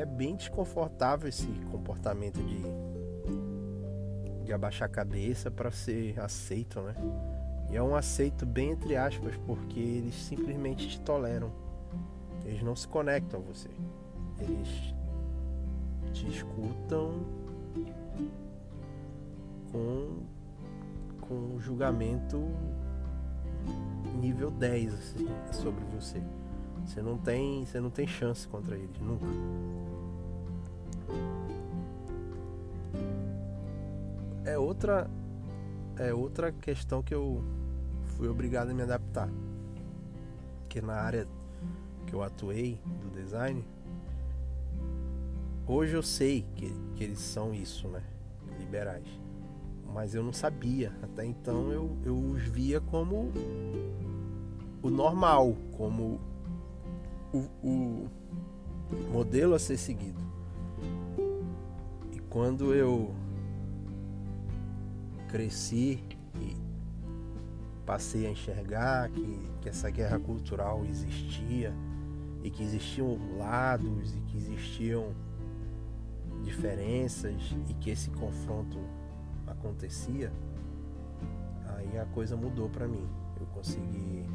É 0.00 0.06
bem 0.06 0.34
desconfortável 0.34 1.28
esse 1.28 1.46
comportamento 1.70 2.40
de, 2.42 2.62
de 4.46 4.50
abaixar 4.50 4.88
a 4.88 4.90
cabeça 4.90 5.50
para 5.50 5.70
ser 5.70 6.18
aceito, 6.18 6.80
né? 6.80 6.94
E 7.70 7.76
é 7.76 7.82
um 7.82 7.94
aceito 7.94 8.46
bem 8.46 8.70
entre 8.70 8.96
aspas, 8.96 9.36
porque 9.46 9.78
eles 9.78 10.14
simplesmente 10.14 10.88
te 10.88 10.98
toleram. 11.02 11.52
Eles 12.46 12.62
não 12.62 12.74
se 12.74 12.88
conectam 12.88 13.40
a 13.40 13.42
você. 13.42 13.68
Eles 14.38 14.94
te 16.14 16.26
escutam 16.30 17.20
com, 19.70 20.22
com 21.20 21.34
um 21.34 21.60
julgamento 21.60 22.42
nível 24.18 24.50
10 24.50 24.94
assim, 24.94 25.28
sobre 25.52 25.84
você. 25.94 26.22
Você 26.86 27.02
não 27.02 27.18
tem, 27.18 27.66
você 27.66 27.78
não 27.78 27.90
tem 27.90 28.06
chance 28.06 28.48
contra 28.48 28.78
eles 28.78 28.98
nunca. 28.98 29.26
É 34.50 34.58
outra 34.58 35.10
é 35.96 36.14
outra 36.14 36.50
questão 36.52 37.02
que 37.02 37.14
eu 37.14 37.42
fui 38.16 38.28
obrigado 38.28 38.70
a 38.70 38.74
me 38.74 38.82
adaptar. 38.82 39.28
Que 40.68 40.80
na 40.80 40.94
área 40.94 41.26
que 42.06 42.14
eu 42.14 42.22
atuei 42.22 42.78
do 43.02 43.10
design, 43.10 43.64
hoje 45.66 45.94
eu 45.94 46.02
sei 46.02 46.46
que, 46.54 46.72
que 46.96 47.04
eles 47.04 47.18
são 47.18 47.52
isso, 47.52 47.88
né? 47.88 48.02
Liberais 48.58 49.20
mas 49.92 50.14
eu 50.14 50.22
não 50.22 50.32
sabia. 50.32 50.92
Até 51.02 51.24
então 51.24 51.70
eu, 51.70 51.96
eu 52.04 52.16
os 52.16 52.42
via 52.42 52.80
como 52.80 53.30
o 54.82 54.90
normal, 54.90 55.56
como 55.76 56.20
o, 57.32 57.38
o 57.62 58.08
modelo 59.12 59.54
a 59.54 59.58
ser 59.58 59.76
seguido. 59.76 60.20
E 62.12 62.18
quando 62.28 62.74
eu 62.74 63.14
cresci 65.30 66.02
e 66.40 66.56
passei 67.86 68.26
a 68.26 68.30
enxergar 68.30 69.08
que, 69.10 69.40
que 69.60 69.68
essa 69.68 69.88
guerra 69.90 70.18
cultural 70.18 70.84
existia 70.84 71.72
e 72.42 72.50
que 72.50 72.62
existiam 72.62 73.18
lados 73.38 74.14
e 74.14 74.20
que 74.22 74.36
existiam 74.36 75.14
diferenças 76.42 77.54
e 77.68 77.74
que 77.74 77.90
esse 77.90 78.10
confronto 78.10 78.78
acontecia, 79.46 80.32
aí 81.76 81.98
a 81.98 82.06
coisa 82.06 82.36
mudou 82.36 82.68
para 82.68 82.88
mim. 82.88 83.06
Eu 83.38 83.46
consegui 83.46 84.26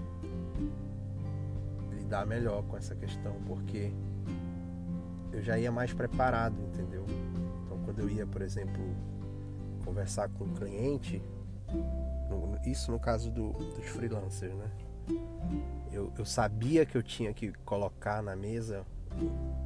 lidar 1.91 2.25
melhor 2.25 2.63
com 2.63 2.77
essa 2.77 2.95
questão, 2.95 3.35
porque 3.45 3.91
eu 5.31 5.41
já 5.41 5.57
ia 5.57 5.71
mais 5.71 5.93
preparado, 5.93 6.55
entendeu? 6.61 7.05
Então, 7.63 7.79
quando 7.83 7.99
eu 7.99 8.09
ia, 8.09 8.25
por 8.25 8.41
exemplo, 8.41 8.83
conversar 9.85 10.27
com 10.29 10.45
um 10.45 10.53
cliente, 10.53 11.21
isso 12.65 12.91
no 12.91 12.99
caso 12.99 13.31
do, 13.31 13.51
dos 13.51 13.85
freelancers, 13.85 14.53
né? 14.53 14.71
Eu, 15.91 16.11
eu 16.17 16.25
sabia 16.25 16.85
que 16.85 16.97
eu 16.97 17.03
tinha 17.03 17.31
que 17.33 17.51
colocar 17.63 18.21
na 18.21 18.35
mesa 18.35 18.83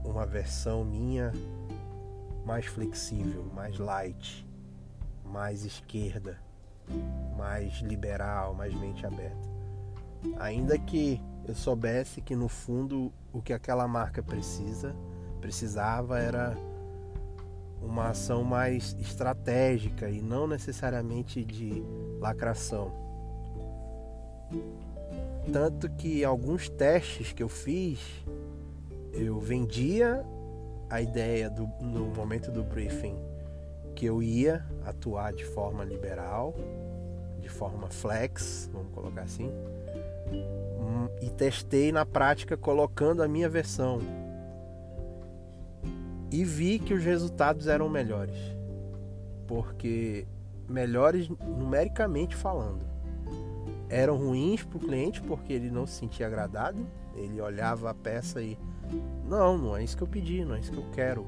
uma 0.04 0.26
versão 0.26 0.84
minha 0.84 1.32
mais 2.46 2.66
flexível, 2.66 3.46
mais 3.56 3.80
light, 3.80 4.46
mais 5.26 5.64
esquerda, 5.64 6.38
mais 7.38 7.80
liberal, 7.80 8.54
mais 8.54 8.74
mente 8.74 9.06
aberta. 9.06 9.50
Ainda 10.40 10.78
que 10.78 11.22
eu 11.48 11.56
soubesse 11.56 12.22
que 12.22 12.36
no 12.36 12.50
fundo 12.50 13.14
o 13.32 13.42
que 13.42 13.54
aquela 13.54 13.88
marca 13.88 14.22
precisa, 14.22 14.94
precisava 15.40 16.20
era 16.20 16.56
uma 17.82 18.10
ação 18.10 18.44
mais 18.44 18.96
estratégica 19.00 20.10
e 20.10 20.22
não 20.22 20.48
necessariamente 20.48 21.44
de 21.44 21.84
lacração. 22.20 22.92
Tanto 25.52 25.90
que 25.90 26.24
alguns 26.24 26.70
testes 26.70 27.32
que 27.34 27.42
eu 27.42 27.50
fiz, 27.50 28.00
eu 29.14 29.40
vendia 29.40 30.24
a 30.90 31.02
ideia 31.02 31.50
do, 31.50 31.68
no 31.82 32.08
momento 32.08 32.52
do 32.52 32.64
briefing 32.64 33.16
que 33.96 34.06
eu 34.06 34.24
ia 34.24 34.66
atuar 34.86 35.34
de 35.34 35.44
forma 35.44 35.84
liberal, 35.84 36.56
de 37.40 37.50
forma 37.50 37.90
flex, 37.90 38.70
vamos 38.72 38.94
colocar 38.94 39.24
assim, 39.24 39.52
hum, 40.32 41.10
e 41.22 41.30
testei 41.30 41.92
na 41.92 42.06
prática 42.06 42.56
colocando 42.56 43.22
a 43.22 43.28
minha 43.28 43.50
versão 43.50 44.00
e 46.32 46.44
vi 46.44 46.80
que 46.80 46.94
os 46.94 47.04
resultados 47.04 47.68
eram 47.68 47.90
melhores, 47.90 48.38
porque 49.48 50.28
melhores 50.68 51.28
numericamente 51.30 52.36
falando 52.36 52.90
eram 53.90 54.18
ruins 54.18 54.64
para 54.64 54.78
o 54.78 54.80
cliente 54.80 55.22
porque 55.22 55.52
ele 55.52 55.72
não 55.72 55.86
se 55.88 55.94
sentia 55.94 56.28
agradado, 56.28 56.86
ele 57.16 57.42
olhava 57.42 57.90
a 57.90 57.94
peça 57.94 58.42
e 58.42 58.58
não, 59.28 59.58
não 59.58 59.76
é 59.76 59.84
isso 59.84 59.98
que 59.98 60.04
eu 60.04 60.08
pedi, 60.08 60.46
não 60.46 60.56
é 60.56 60.60
isso 60.60 60.72
que 60.72 60.78
eu 60.78 60.90
quero. 60.92 61.26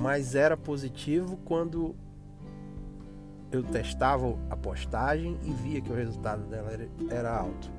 Mas 0.00 0.34
era 0.34 0.56
positivo 0.56 1.36
quando 1.44 1.96
eu 3.50 3.62
testava 3.62 4.38
a 4.50 4.56
postagem 4.56 5.38
e 5.42 5.50
via 5.50 5.80
que 5.80 5.90
o 5.90 5.94
resultado 5.94 6.42
dela 6.44 6.70
era, 7.10 7.36
alto. 7.36 7.70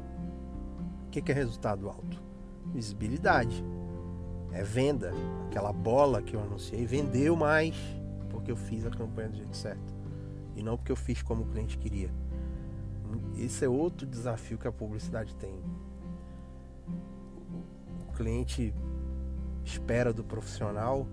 O 1.06 1.10
que 1.10 1.32
é 1.32 1.34
resultado 1.34 1.90
alto? 1.90 2.22
Visibilidade. 2.74 3.64
É 4.52 4.64
venda. 4.64 5.14
Aquela 5.48 5.72
bola 5.72 6.22
que 6.22 6.36
eu 6.36 6.42
anunciei 6.42 6.86
vendeu 6.86 7.36
mais 7.36 7.76
porque 8.30 8.52
eu 8.52 8.56
fiz 8.56 8.86
a 8.86 8.90
campanha 8.90 9.30
do 9.30 9.38
jeito 9.38 9.56
certo. 9.56 9.96
E 10.56 10.64
não 10.64 10.78
porque 10.78 10.92
eu 10.92 10.96
fiz 10.96 11.22
como 11.22 11.44
o 11.44 11.48
cliente 11.48 11.78
queria. 11.78 12.10
Esse 13.38 13.66
é 13.66 13.70
outro 13.70 14.06
desafio 14.06 14.58
que 14.58 14.68
a 14.68 14.72
publicidade 14.72 15.36
tem. 15.36 15.60
O 18.08 18.14
cliente 18.14 18.74
espera 19.64 20.12
do 20.12 20.24
profissional 20.24 21.08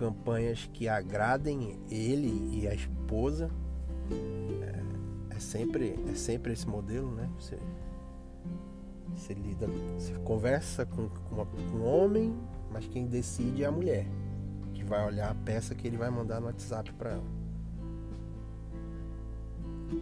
campanhas 0.00 0.68
que 0.72 0.88
agradem 0.88 1.78
ele 1.90 2.58
e 2.58 2.66
a 2.66 2.74
esposa. 2.74 3.50
É, 4.10 5.36
é 5.36 5.38
sempre, 5.38 5.94
é 6.08 6.14
sempre 6.14 6.54
esse 6.54 6.66
modelo, 6.66 7.10
né? 7.14 7.28
Você, 7.38 7.58
você 9.14 9.34
lida, 9.34 9.66
você 9.98 10.12
conversa 10.24 10.86
com, 10.86 11.08
com, 11.08 11.34
uma, 11.34 11.46
com 11.46 11.58
um 11.76 11.84
homem, 11.84 12.34
mas 12.72 12.86
quem 12.86 13.06
decide 13.06 13.64
é 13.64 13.66
a 13.66 13.72
mulher, 13.72 14.06
que 14.74 14.84
vai 14.84 15.04
olhar 15.06 15.30
a 15.30 15.34
peça 15.34 15.74
que 15.74 15.86
ele 15.86 15.96
vai 15.96 16.10
mandar 16.10 16.40
no 16.40 16.46
WhatsApp 16.46 16.92
para 16.94 17.10
ela. 17.10 17.40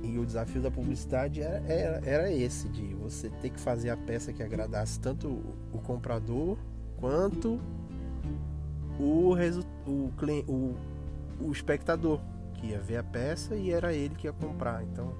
E 0.02 0.18
o 0.18 0.26
desafio 0.26 0.60
da 0.60 0.70
publicidade 0.70 1.40
era, 1.40 1.56
era, 1.66 2.02
era, 2.04 2.30
esse, 2.30 2.68
de 2.68 2.94
você 2.94 3.30
ter 3.40 3.50
que 3.50 3.58
fazer 3.58 3.88
a 3.88 3.96
peça 3.96 4.32
que 4.32 4.42
agradasse 4.42 5.00
tanto 5.00 5.28
o 5.72 5.78
comprador 5.78 6.58
quanto 6.98 7.58
o, 8.98 9.34
o, 9.86 10.12
o, 10.46 10.74
o 11.40 11.52
espectador, 11.52 12.20
que 12.54 12.68
ia 12.68 12.80
ver 12.80 12.98
a 12.98 13.02
peça 13.02 13.54
e 13.54 13.70
era 13.70 13.94
ele 13.94 14.14
que 14.14 14.26
ia 14.26 14.32
comprar. 14.32 14.82
Então 14.82 15.14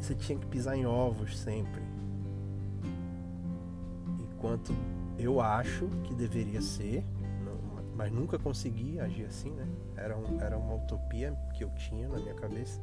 você 0.00 0.14
tinha 0.14 0.38
que 0.38 0.46
pisar 0.46 0.76
em 0.76 0.86
ovos 0.86 1.38
sempre. 1.38 1.82
Enquanto 4.46 4.72
eu 5.18 5.40
acho 5.40 5.88
que 6.04 6.14
deveria 6.14 6.62
ser, 6.62 7.04
mas 7.96 8.12
nunca 8.12 8.38
consegui 8.38 9.00
agir 9.00 9.24
assim, 9.24 9.50
né? 9.50 9.66
Era, 9.96 10.16
um, 10.16 10.40
era 10.40 10.56
uma 10.56 10.76
utopia 10.76 11.36
que 11.52 11.64
eu 11.64 11.70
tinha 11.70 12.08
na 12.08 12.16
minha 12.18 12.34
cabeça 12.34 12.80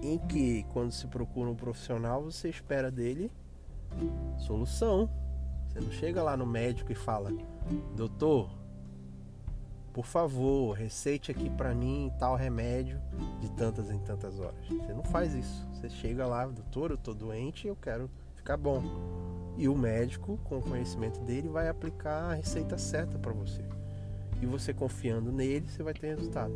em 0.00 0.16
que 0.16 0.62
quando 0.72 0.92
se 0.92 1.08
procura 1.08 1.50
um 1.50 1.56
profissional 1.56 2.22
você 2.22 2.48
espera 2.48 2.88
dele 2.88 3.32
solução. 4.38 5.10
Você 5.66 5.80
não 5.80 5.90
chega 5.90 6.22
lá 6.22 6.36
no 6.36 6.46
médico 6.46 6.92
e 6.92 6.94
fala: 6.94 7.32
"Doutor, 7.96 8.48
por 9.92 10.06
favor, 10.06 10.74
receite 10.74 11.32
aqui 11.32 11.50
para 11.50 11.74
mim 11.74 12.12
tal 12.16 12.36
remédio 12.36 13.00
de 13.40 13.50
tantas 13.54 13.90
em 13.90 13.98
tantas 13.98 14.38
horas". 14.38 14.68
Você 14.68 14.94
não 14.94 15.02
faz 15.02 15.34
isso. 15.34 15.68
Você 15.74 15.90
chega 15.90 16.28
lá, 16.28 16.46
doutor, 16.46 16.92
eu 16.92 16.96
tô 16.96 17.12
doente, 17.12 17.66
eu 17.66 17.74
quero 17.74 18.08
ficar 18.36 18.56
bom. 18.56 19.29
E 19.60 19.68
o 19.68 19.76
médico, 19.76 20.38
com 20.44 20.58
o 20.58 20.62
conhecimento 20.62 21.20
dele, 21.20 21.48
vai 21.48 21.68
aplicar 21.68 22.30
a 22.30 22.34
receita 22.34 22.78
certa 22.78 23.18
para 23.18 23.32
você. 23.32 23.62
E 24.40 24.46
você 24.46 24.72
confiando 24.72 25.30
nele, 25.30 25.68
você 25.68 25.82
vai 25.82 25.94
ter 25.94 26.16
resultado 26.16 26.54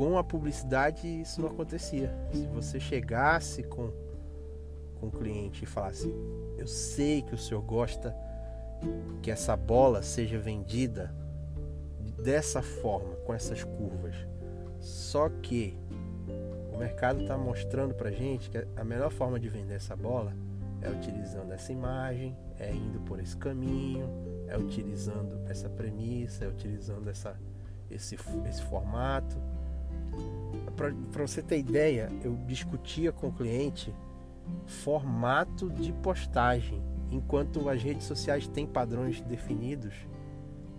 com 0.00 0.16
a 0.16 0.24
publicidade 0.24 1.06
isso 1.06 1.42
não 1.42 1.50
acontecia. 1.50 2.10
Se 2.32 2.46
você 2.46 2.80
chegasse 2.80 3.62
com, 3.62 3.92
com 4.98 5.08
o 5.08 5.10
cliente 5.10 5.64
e 5.64 5.66
falasse: 5.66 6.10
Eu 6.56 6.66
sei 6.66 7.20
que 7.20 7.34
o 7.34 7.38
senhor 7.38 7.60
gosta 7.60 8.16
que 9.22 9.30
essa 9.30 9.54
bola 9.54 10.02
seja 10.02 10.38
vendida 10.38 11.14
dessa 12.24 12.62
forma, 12.62 13.14
com 13.26 13.34
essas 13.34 13.62
curvas. 13.62 14.14
Só 14.78 15.28
que 15.28 15.78
o 16.72 16.78
mercado 16.78 17.20
está 17.20 17.36
mostrando 17.36 17.94
para 17.94 18.10
gente 18.10 18.48
que 18.48 18.66
a 18.74 18.84
melhor 18.84 19.10
forma 19.10 19.38
de 19.38 19.50
vender 19.50 19.74
essa 19.74 19.94
bola 19.94 20.32
é 20.82 20.88
utilizando 20.88 21.52
essa 21.52 21.72
imagem, 21.72 22.36
é 22.58 22.72
indo 22.72 23.00
por 23.00 23.20
esse 23.20 23.36
caminho, 23.36 24.08
é 24.48 24.56
utilizando 24.56 25.40
essa 25.48 25.68
premissa, 25.68 26.44
é 26.44 26.48
utilizando 26.48 27.08
essa, 27.08 27.36
esse, 27.90 28.16
esse 28.46 28.62
formato 28.62 29.36
para 31.10 31.26
você 31.26 31.42
ter 31.42 31.58
ideia, 31.58 32.08
eu 32.24 32.36
discutia 32.46 33.12
com 33.12 33.28
o 33.28 33.32
cliente 33.32 33.94
formato 34.66 35.70
de 35.70 35.92
postagem, 35.92 36.82
enquanto 37.10 37.68
as 37.68 37.82
redes 37.82 38.06
sociais 38.06 38.48
têm 38.48 38.66
padrões 38.66 39.20
definidos 39.20 39.94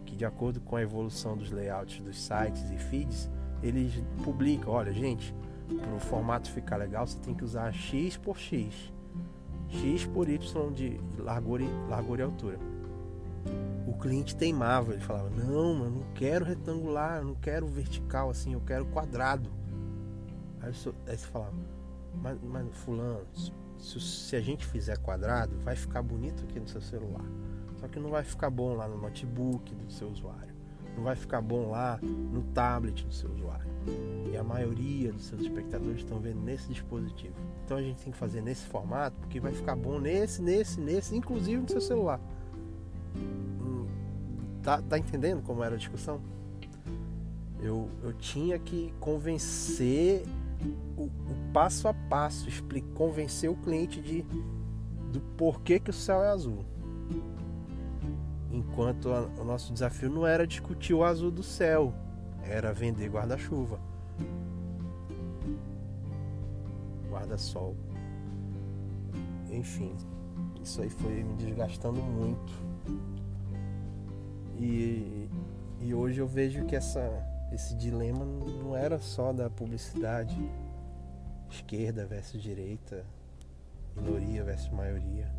que 0.06 0.16
de 0.16 0.26
acordo 0.26 0.60
com 0.60 0.76
a 0.76 0.82
evolução 0.82 1.38
dos 1.38 1.52
layouts 1.52 2.02
dos 2.02 2.20
sites 2.20 2.70
e 2.72 2.78
feeds, 2.78 3.30
eles 3.64 3.94
publicam, 4.24 4.74
olha, 4.74 4.92
gente, 4.92 5.34
para 5.80 5.94
o 5.94 6.00
formato 6.00 6.52
ficar 6.52 6.78
legal, 6.78 7.08
você 7.08 7.20
tem 7.20 7.34
que 7.34 7.44
usar 7.44 7.72
X 7.72 8.18
por 8.18 8.38
X. 8.38 8.92
X 9.72 10.06
por 10.06 10.30
Y 10.30 10.74
de 10.74 11.00
largura 11.18 11.64
e, 11.64 11.90
largura 11.90 12.22
e 12.22 12.26
altura. 12.26 12.60
O 13.88 13.94
cliente 13.94 14.36
teimava, 14.36 14.94
ele 14.94 15.02
falava: 15.02 15.30
Não, 15.30 15.84
eu 15.84 15.90
não 15.90 16.04
quero 16.14 16.46
retangular, 16.46 17.18
eu 17.18 17.26
não 17.26 17.36
quero 17.36 17.66
vertical 17.68 18.30
assim, 18.30 18.54
eu 18.54 18.62
quero 18.62 18.86
quadrado. 18.86 19.50
Aí, 20.62 20.72
eu, 20.86 20.96
aí 21.08 21.18
você 21.18 21.28
falava, 21.28 21.54
mas, 22.14 22.38
mas 22.44 22.68
fulano, 22.78 23.26
se, 23.80 24.00
se, 24.00 24.36
a 24.36 24.42
gente 24.42 24.66
fizer 24.66 24.98
quadrado, 25.00 25.58
vai 25.64 25.76
ficar 25.76 26.04
bonito 26.04 26.44
aqui 26.44 26.60
no 26.60 26.68
seu 26.68 26.82
celular. 26.82 27.26
Só 27.80 27.88
que 27.88 28.00
não 28.00 28.12
vai 28.12 28.24
ficar 28.24 28.50
bom 28.50 28.76
lá 28.76 28.88
no 28.88 28.98
notebook 28.98 29.74
do 29.74 29.92
seu 29.92 30.08
usuário. 30.10 30.51
Não 30.96 31.04
vai 31.04 31.16
ficar 31.16 31.42
bom 31.42 31.72
lá 31.72 32.00
no 32.02 32.42
tablet 32.54 33.06
do 33.06 33.14
seu 33.14 33.32
usuário. 33.32 33.70
E 34.32 34.38
a 34.38 34.44
maioria 34.44 35.12
dos 35.12 35.26
seus 35.26 35.42
espectadores 35.42 36.00
estão 36.00 36.20
vendo 36.20 36.42
nesse 36.42 36.68
dispositivo. 36.72 37.34
Então 37.66 37.78
a 37.78 37.82
gente 37.82 38.04
tem 38.04 38.12
que 38.12 38.18
fazer 38.18 38.42
nesse 38.42 38.66
formato, 38.66 39.18
porque 39.20 39.40
vai 39.40 39.54
ficar 39.54 39.76
bom 39.76 40.00
nesse, 40.00 40.42
nesse, 40.42 40.80
nesse, 40.80 41.16
inclusive 41.16 41.62
no 41.62 41.70
seu 41.70 41.82
celular. 41.82 42.20
Hum, 43.16 43.88
tá, 44.62 44.82
tá 44.82 44.98
entendendo 44.98 45.42
como 45.42 45.64
era 45.64 45.76
a 45.76 45.78
discussão? 45.78 46.22
Eu, 47.60 47.90
eu 48.04 48.14
tinha 48.14 48.58
que 48.60 48.94
convencer 49.00 50.24
o, 50.98 51.04
o 51.04 51.52
passo 51.54 51.88
a 51.88 51.94
passo, 51.94 52.48
explicar, 52.48 52.94
convencer 52.94 53.50
o 53.50 53.56
cliente 53.56 54.02
de, 54.02 54.24
do 55.12 55.20
porquê 55.38 55.80
que 55.80 55.90
o 55.90 55.94
céu 55.94 56.24
é 56.24 56.30
azul. 56.30 56.66
Enquanto 58.72 59.12
a, 59.12 59.24
o 59.42 59.44
nosso 59.44 59.74
desafio 59.74 60.10
não 60.10 60.26
era 60.26 60.48
discutir 60.48 60.94
o 60.94 61.04
azul 61.04 61.30
do 61.30 61.44
céu, 61.44 61.94
era 62.42 62.72
vender 62.72 63.10
guarda-chuva, 63.10 63.78
guarda-sol. 67.10 67.76
enfim, 69.52 69.94
isso 70.64 70.82
aí 70.82 70.90
foi 70.90 71.22
me 71.22 71.36
desgastando 71.36 72.02
muito. 72.02 72.54
E, 74.58 75.28
e 75.82 75.94
hoje 75.94 76.22
eu 76.22 76.28
vejo 76.28 76.66
que 76.66 76.76
essa, 76.76 77.02
esse 77.52 77.76
dilema 77.76 78.24
não 78.24 78.74
era 78.74 79.00
só 79.00 79.34
da 79.34 79.50
publicidade, 79.50 80.38
esquerda 81.50 82.06
versus 82.06 82.42
direita, 82.42 83.06
minoria 83.98 84.46
versus 84.46 84.70
maioria, 84.70 85.30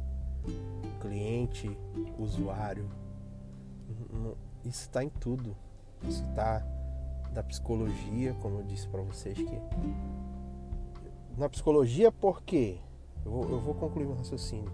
cliente, 1.00 1.74
usuário. 2.18 2.86
Isso 4.64 4.82
está 4.82 5.02
em 5.02 5.08
tudo. 5.08 5.56
Isso 6.02 6.22
está 6.24 6.64
da 7.32 7.42
psicologia, 7.42 8.34
como 8.40 8.58
eu 8.58 8.62
disse 8.64 8.86
para 8.88 9.00
vocês 9.02 9.36
que 9.36 9.58
na 11.36 11.48
psicologia 11.48 12.12
por 12.12 12.42
quê? 12.42 12.76
Eu 13.24 13.30
vou, 13.30 13.50
eu 13.50 13.60
vou 13.60 13.74
concluir 13.74 14.06
o 14.06 14.14
raciocínio. 14.14 14.70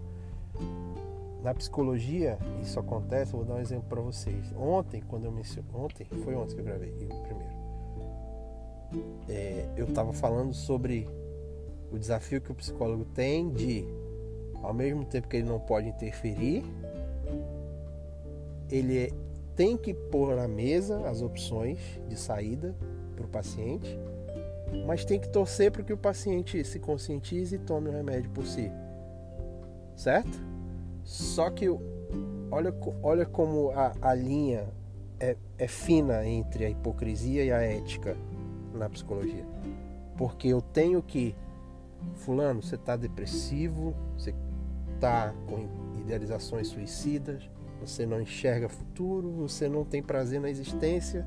Na 1.41 1.53
psicologia 1.53 2.37
isso 2.61 2.79
acontece, 2.79 3.31
vou 3.31 3.45
dar 3.45 3.55
um 3.55 3.59
exemplo 3.59 3.87
para 3.87 4.01
vocês. 4.01 4.53
Ontem, 4.57 5.01
quando 5.07 5.25
eu 5.25 5.31
mencionei, 5.31 5.71
ontem 5.73 6.05
foi 6.23 6.35
ontem 6.35 6.55
que 6.55 6.61
eu 6.61 6.65
gravei 6.65 6.89
o 6.89 7.21
primeiro. 7.23 7.59
É, 9.29 9.69
eu 9.77 9.85
estava 9.85 10.11
falando 10.11 10.53
sobre 10.53 11.07
o 11.91 11.97
desafio 11.97 12.41
que 12.41 12.51
o 12.51 12.55
psicólogo 12.55 13.05
tem 13.05 13.49
de, 13.49 13.85
ao 14.61 14.73
mesmo 14.73 15.05
tempo 15.05 15.27
que 15.27 15.37
ele 15.37 15.47
não 15.47 15.59
pode 15.59 15.87
interferir, 15.87 16.63
ele 18.69 19.13
tem 19.55 19.75
que 19.77 19.93
pôr 19.93 20.35
na 20.35 20.47
mesa 20.47 21.07
as 21.07 21.21
opções 21.21 21.79
de 22.07 22.17
saída 22.17 22.75
para 23.15 23.25
o 23.25 23.29
paciente, 23.29 23.97
mas 24.85 25.03
tem 25.03 25.19
que 25.19 25.29
torcer 25.29 25.71
para 25.71 25.83
que 25.83 25.91
o 25.91 25.97
paciente 25.97 26.63
se 26.63 26.79
conscientize 26.79 27.55
e 27.55 27.59
tome 27.59 27.89
o 27.89 27.91
remédio 27.91 28.29
por 28.31 28.45
si. 28.45 28.71
Certo? 29.95 30.39
Só 31.03 31.49
que 31.49 31.67
olha, 32.51 32.73
olha 33.01 33.25
como 33.25 33.71
a, 33.71 33.93
a 34.01 34.13
linha 34.13 34.67
é, 35.19 35.35
é 35.57 35.67
fina 35.67 36.25
entre 36.25 36.65
a 36.65 36.69
hipocrisia 36.69 37.43
e 37.43 37.51
a 37.51 37.61
ética 37.61 38.15
na 38.73 38.89
psicologia. 38.89 39.45
Porque 40.15 40.47
eu 40.47 40.61
tenho 40.61 41.01
que 41.01 41.35
Fulano, 42.15 42.61
você 42.61 42.75
está 42.75 42.95
depressivo, 42.95 43.93
você 44.17 44.33
está 44.95 45.33
com 45.47 45.67
idealizações 45.99 46.67
suicidas, 46.67 47.49
você 47.79 48.05
não 48.05 48.21
enxerga 48.21 48.67
futuro, 48.67 49.31
você 49.31 49.69
não 49.69 49.85
tem 49.85 50.01
prazer 50.01 50.39
na 50.39 50.49
existência, 50.49 51.25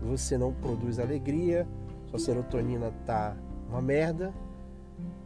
você 0.00 0.36
não 0.38 0.52
produz 0.52 0.98
alegria, 0.98 1.66
sua 2.06 2.18
serotonina 2.18 2.92
está 3.00 3.36
uma 3.68 3.80
merda, 3.80 4.32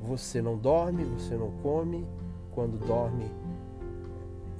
você 0.00 0.42
não 0.42 0.56
dorme, 0.56 1.04
você 1.04 1.36
não 1.36 1.50
come, 1.62 2.06
quando 2.52 2.78
dorme 2.78 3.30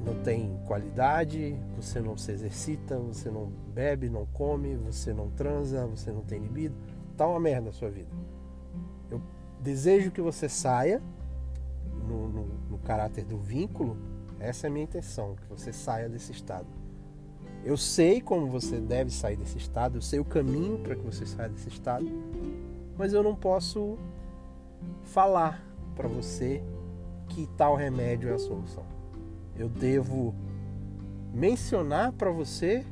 não 0.05 0.15
tem 0.23 0.57
qualidade, 0.67 1.59
você 1.77 2.01
não 2.01 2.17
se 2.17 2.31
exercita, 2.31 2.97
você 2.99 3.31
não 3.31 3.51
bebe, 3.75 4.09
não 4.09 4.27
come, 4.27 4.77
você 4.77 5.13
não 5.13 5.31
transa, 5.31 5.87
você 5.87 6.13
não 6.13 6.23
tem 6.23 6.39
libido, 6.39 6.75
tá 7.17 7.27
uma 7.27 7.41
merda 7.41 7.71
a 7.71 7.73
sua 7.73 7.91
vida. 7.91 8.11
Eu 9.11 9.21
desejo 9.61 10.13
que 10.13 10.21
você 10.21 10.49
saia 10.49 11.03
no, 12.07 12.29
no, 12.29 12.47
no 12.71 12.79
caráter 12.79 13.25
do 13.25 13.37
vínculo, 13.37 13.97
essa 14.39 14.67
é 14.67 14.69
a 14.69 14.71
minha 14.71 14.85
intenção, 14.85 15.37
que 15.37 15.49
você 15.49 15.73
saia 15.73 16.09
desse 16.09 16.33
estado. 16.33 16.67
Eu 17.65 17.77
sei 17.77 18.21
como 18.21 18.47
você 18.47 18.79
deve 18.79 19.11
sair 19.11 19.37
desse 19.37 19.59
estado, 19.59 19.99
eu 19.99 20.03
sei 20.03 20.21
o 20.21 20.25
caminho 20.25 20.79
para 20.79 20.95
que 20.95 21.03
você 21.03 21.27
saia 21.27 21.49
desse 21.49 21.69
estado, 21.69 22.07
mas 22.97 23.13
eu 23.13 23.23
não 23.23 23.35
posso 23.35 23.99
falar 25.03 25.65
para 25.95 26.07
você 26.07 26.63
que 27.29 27.47
tal 27.57 27.75
remédio 27.75 28.29
é 28.29 28.35
a 28.35 28.39
solução. 28.39 28.85
Eu 29.59 29.69
devo 29.69 30.35
mencionar 31.33 32.13
para 32.13 32.31
você 32.31 32.85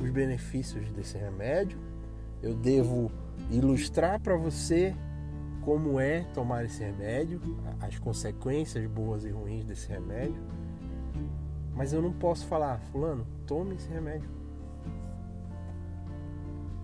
os 0.00 0.10
benefícios 0.10 0.90
desse 0.90 1.16
remédio, 1.16 1.78
eu 2.42 2.54
devo 2.54 3.10
ilustrar 3.50 4.20
para 4.20 4.36
você 4.36 4.94
como 5.62 6.00
é 6.00 6.24
tomar 6.34 6.64
esse 6.64 6.82
remédio, 6.82 7.40
as 7.80 7.98
consequências 7.98 8.86
boas 8.86 9.24
e 9.24 9.30
ruins 9.30 9.64
desse 9.64 9.88
remédio. 9.88 10.40
Mas 11.78 11.92
eu 11.92 12.02
não 12.02 12.12
posso 12.12 12.44
falar, 12.44 12.80
fulano, 12.90 13.24
tome 13.46 13.76
esse 13.76 13.88
remédio. 13.88 14.28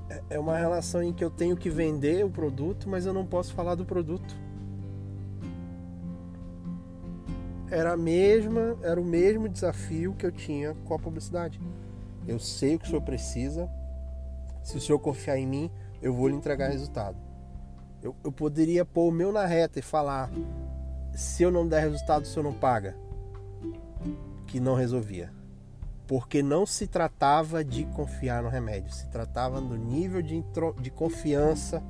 É, 0.09 0.23
é 0.31 0.39
uma 0.39 0.57
relação 0.57 1.03
em 1.03 1.13
que 1.13 1.25
eu 1.25 1.31
tenho 1.31 1.57
que 1.57 1.69
vender 1.69 2.25
o 2.25 2.31
produto, 2.31 2.89
mas 2.89 3.05
eu 3.05 3.13
não 3.13 3.27
posso 3.27 3.53
falar 3.55 3.75
do 3.75 3.85
produto. 3.85 4.37
Era 7.69 7.95
a 7.95 7.97
mesma, 7.97 8.79
era 8.83 9.01
o 9.01 9.05
mesmo 9.05 9.49
desafio 9.49 10.15
que 10.15 10.25
eu 10.25 10.31
tinha 10.31 10.77
com 10.85 10.95
a 10.95 10.99
publicidade. 10.99 11.61
Eu 12.25 12.39
sei 12.39 12.77
o 12.77 12.79
que 12.79 12.85
o 12.85 12.89
senhor 12.89 13.03
precisa. 13.03 13.69
Se 14.63 14.77
o 14.77 14.81
senhor 14.81 15.01
confiar 15.01 15.37
em 15.37 15.47
mim, 15.47 15.73
eu 16.01 16.15
vou 16.15 16.29
lhe 16.29 16.37
entregar 16.37 16.71
resultado. 16.71 17.17
Eu, 18.01 18.15
eu 18.23 18.31
poderia 18.31 18.85
pôr 18.85 19.09
o 19.09 19.13
meu 19.13 19.33
na 19.33 19.45
reta 19.45 19.81
e 19.81 19.83
falar: 19.83 20.31
se 21.13 21.43
eu 21.43 21.51
não 21.51 21.67
der 21.67 21.81
resultado, 21.81 22.23
o 22.23 22.27
senhor 22.27 22.45
não 22.45 22.55
paga. 22.55 22.95
Que 24.55 24.61
não 24.61 24.77
resolvia. 24.77 25.33
Porque 26.07 26.45
não 26.45 26.65
se 26.65 26.87
tratava 26.87 27.65
de 27.65 27.85
confiar 27.87 28.41
no 28.41 28.49
remédio, 28.49 28.93
se 28.95 29.09
tratava 29.09 29.61
do 29.61 29.77
nível 29.77 30.23
de, 30.23 30.37
intro, 30.37 30.77
de 30.79 30.93
confiança 30.93 31.83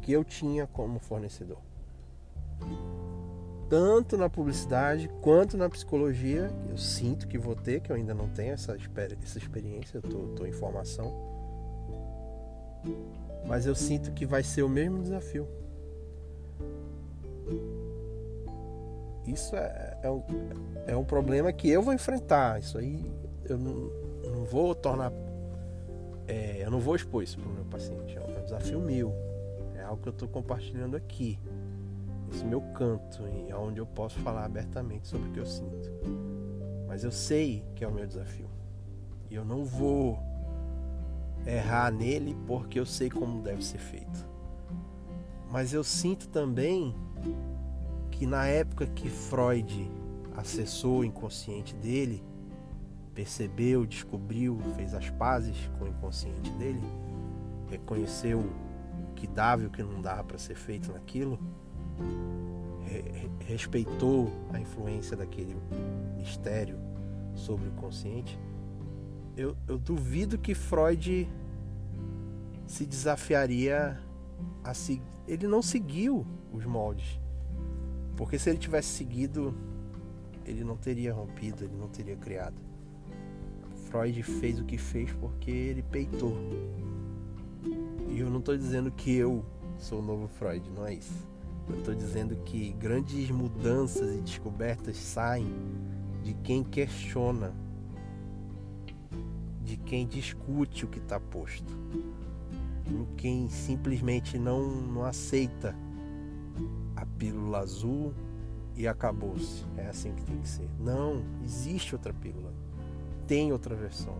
que 0.00 0.12
eu 0.12 0.22
tinha 0.22 0.68
como 0.68 1.00
fornecedor. 1.00 1.58
Tanto 3.68 4.16
na 4.16 4.30
publicidade 4.30 5.10
quanto 5.20 5.56
na 5.56 5.68
psicologia, 5.68 6.48
eu 6.70 6.78
sinto 6.78 7.26
que 7.26 7.36
vou 7.36 7.56
ter, 7.56 7.80
que 7.80 7.90
eu 7.90 7.96
ainda 7.96 8.14
não 8.14 8.28
tenho 8.28 8.52
essa, 8.52 8.76
essa 9.24 9.38
experiência, 9.38 9.98
estou 9.98 10.46
em 10.46 10.52
formação 10.52 11.12
mas 13.44 13.66
eu 13.66 13.74
sinto 13.74 14.12
que 14.12 14.24
vai 14.24 14.44
ser 14.44 14.62
o 14.62 14.68
mesmo 14.68 15.02
desafio. 15.02 15.48
Isso 19.26 19.56
é, 19.56 19.98
é, 20.02 20.10
um, 20.10 20.22
é 20.86 20.96
um 20.96 21.04
problema 21.04 21.52
que 21.52 21.68
eu 21.68 21.82
vou 21.82 21.92
enfrentar. 21.92 22.60
Isso 22.60 22.78
aí 22.78 23.10
eu 23.44 23.58
não, 23.58 23.90
não 24.30 24.44
vou 24.44 24.74
tornar. 24.74 25.12
É, 26.28 26.64
eu 26.64 26.70
não 26.70 26.80
vou 26.80 26.96
expor 26.96 27.22
isso 27.22 27.38
para 27.38 27.48
o 27.48 27.52
meu 27.52 27.64
paciente. 27.64 28.16
É 28.16 28.20
um 28.20 28.42
desafio 28.42 28.80
meu. 28.80 29.12
É 29.74 29.82
algo 29.82 30.02
que 30.02 30.08
eu 30.08 30.12
estou 30.12 30.28
compartilhando 30.28 30.96
aqui. 30.96 31.38
Esse 32.32 32.44
meu 32.44 32.60
canto, 32.60 33.22
é 33.48 33.54
onde 33.54 33.80
eu 33.80 33.86
posso 33.86 34.18
falar 34.20 34.44
abertamente 34.44 35.06
sobre 35.06 35.28
o 35.28 35.32
que 35.32 35.40
eu 35.40 35.46
sinto. 35.46 35.90
Mas 36.88 37.04
eu 37.04 37.12
sei 37.12 37.64
que 37.74 37.84
é 37.84 37.88
o 37.88 37.92
meu 37.92 38.06
desafio. 38.06 38.48
E 39.30 39.34
eu 39.34 39.44
não 39.44 39.64
vou 39.64 40.18
errar 41.46 41.92
nele 41.92 42.36
porque 42.46 42.78
eu 42.78 42.86
sei 42.86 43.08
como 43.08 43.42
deve 43.42 43.64
ser 43.64 43.78
feito. 43.78 44.26
Mas 45.50 45.72
eu 45.72 45.84
sinto 45.84 46.28
também 46.28 46.94
que 48.16 48.26
na 48.26 48.46
época 48.46 48.86
que 48.86 49.10
Freud 49.10 49.90
acessou 50.34 51.00
o 51.00 51.04
inconsciente 51.04 51.74
dele, 51.74 52.24
percebeu, 53.14 53.84
descobriu, 53.84 54.58
fez 54.74 54.94
as 54.94 55.10
pazes 55.10 55.70
com 55.78 55.84
o 55.84 55.88
inconsciente 55.88 56.50
dele, 56.52 56.80
reconheceu 57.68 58.40
o 58.40 59.14
que 59.14 59.26
dava 59.26 59.64
e 59.64 59.66
o 59.66 59.70
que 59.70 59.82
não 59.82 60.00
dava 60.00 60.24
para 60.24 60.38
ser 60.38 60.54
feito 60.54 60.90
naquilo, 60.92 61.38
respeitou 63.44 64.32
a 64.52 64.58
influência 64.58 65.14
daquele 65.14 65.54
mistério 66.16 66.78
sobre 67.34 67.68
o 67.68 67.72
consciente, 67.72 68.38
eu, 69.36 69.54
eu 69.68 69.78
duvido 69.78 70.38
que 70.38 70.54
Freud 70.54 71.28
se 72.66 72.86
desafiaria 72.86 74.00
a 74.64 74.72
seguir. 74.72 75.02
Ele 75.28 75.46
não 75.46 75.60
seguiu 75.60 76.26
os 76.50 76.64
moldes. 76.64 77.20
Porque 78.16 78.38
se 78.38 78.50
ele 78.50 78.58
tivesse 78.58 78.88
seguido, 78.88 79.54
ele 80.44 80.64
não 80.64 80.76
teria 80.76 81.12
rompido, 81.12 81.64
ele 81.64 81.76
não 81.76 81.88
teria 81.88 82.16
criado. 82.16 82.56
Freud 83.90 84.22
fez 84.22 84.58
o 84.58 84.64
que 84.64 84.78
fez 84.78 85.12
porque 85.12 85.50
ele 85.50 85.82
peitou. 85.82 86.36
E 88.08 88.18
eu 88.18 88.30
não 88.30 88.38
estou 88.38 88.56
dizendo 88.56 88.90
que 88.90 89.14
eu 89.14 89.44
sou 89.78 90.00
o 90.00 90.02
novo 90.02 90.28
Freud, 90.28 90.68
não 90.70 90.86
é 90.86 90.94
isso. 90.94 91.26
Eu 91.68 91.78
estou 91.78 91.94
dizendo 91.94 92.36
que 92.44 92.72
grandes 92.72 93.30
mudanças 93.30 94.16
e 94.16 94.20
descobertas 94.20 94.96
saem 94.96 95.52
de 96.22 96.32
quem 96.34 96.62
questiona 96.64 97.52
de 99.66 99.76
quem 99.76 100.06
discute 100.06 100.84
o 100.84 100.88
que 100.88 101.00
está 101.00 101.18
posto, 101.18 101.76
em 102.86 103.04
quem 103.16 103.48
simplesmente 103.48 104.38
não, 104.38 104.64
não 104.64 105.04
aceita 105.04 105.74
a 106.96 107.04
pílula 107.04 107.58
azul 107.58 108.12
e 108.74 108.88
acabou-se. 108.88 109.64
É 109.76 109.86
assim 109.86 110.14
que 110.14 110.24
tem 110.24 110.38
que 110.38 110.48
ser. 110.48 110.68
Não, 110.80 111.22
existe 111.44 111.94
outra 111.94 112.12
pílula, 112.12 112.52
tem 113.26 113.52
outra 113.52 113.74
versão. 113.74 114.16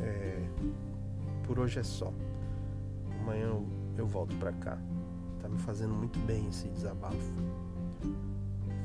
É, 0.00 0.48
por 1.44 1.58
hoje 1.58 1.78
é 1.78 1.82
só. 1.82 2.12
Amanhã 3.20 3.46
eu, 3.46 3.66
eu 3.96 4.06
volto 4.06 4.36
para 4.36 4.52
cá, 4.52 4.78
Tá 5.46 5.48
me 5.48 5.58
fazendo 5.58 5.94
muito 5.94 6.18
bem 6.26 6.48
esse 6.48 6.66
desabafo. 6.68 7.32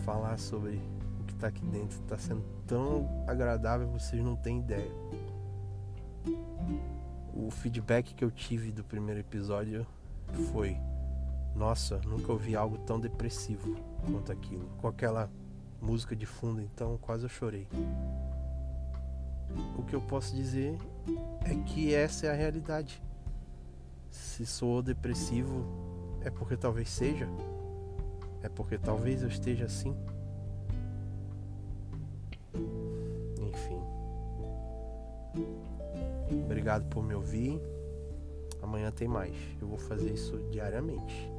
Falar 0.06 0.38
sobre 0.38 0.80
o 1.20 1.24
que 1.24 1.34
tá 1.36 1.48
aqui 1.48 1.66
dentro 1.66 2.00
tá 2.02 2.20
sendo 2.20 2.44
tão 2.68 3.08
agradável, 3.28 3.88
vocês 3.88 4.24
não 4.24 4.36
têm 4.36 4.60
ideia. 4.60 4.92
O 7.34 7.50
feedback 7.50 8.14
que 8.14 8.24
eu 8.24 8.30
tive 8.30 8.72
do 8.72 8.84
primeiro 8.84 9.20
episódio 9.20 9.88
foi: 10.52 10.78
Nossa, 11.56 12.00
nunca 12.06 12.32
ouvi 12.32 12.56
algo 12.56 12.78
tão 12.80 13.00
depressivo 13.00 13.76
quanto 14.06 14.32
aquilo. 14.32 14.68
Com 14.78 14.88
aquela 14.88 15.30
música 15.82 16.16
de 16.16 16.26
fundo, 16.26 16.62
então 16.62 16.98
quase 17.02 17.26
eu 17.26 17.30
chorei. 17.30 17.68
O 19.78 19.84
que 19.84 19.96
eu 19.96 20.02
posso 20.02 20.34
dizer 20.36 20.78
é 21.44 21.56
que 21.66 21.94
essa 21.94 22.28
é 22.28 22.30
a 22.30 22.34
realidade. 22.34 23.02
Se 24.10 24.46
sou 24.46 24.82
depressivo, 24.82 25.66
é 26.22 26.30
porque 26.30 26.56
talvez 26.56 26.90
seja. 26.90 27.28
É 28.44 28.50
porque 28.50 28.78
talvez 28.78 29.22
eu 29.22 29.30
esteja 29.30 29.66
assim. 29.66 29.96
Enfim. 33.40 33.82
Obrigado 36.46 36.86
por 36.90 37.04
me 37.04 37.14
ouvir. 37.14 37.62
Amanhã 38.62 38.92
tem 38.92 39.08
mais. 39.08 39.36
Eu 39.62 39.68
vou 39.68 39.78
fazer 39.78 40.12
isso 40.12 40.38
diariamente. 40.52 41.31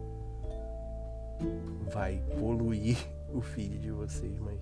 Vai 1.92 2.22
poluir 2.38 2.96
o 3.32 3.40
feed 3.40 3.78
de 3.78 3.90
vocês, 3.90 4.38
mas 4.38 4.60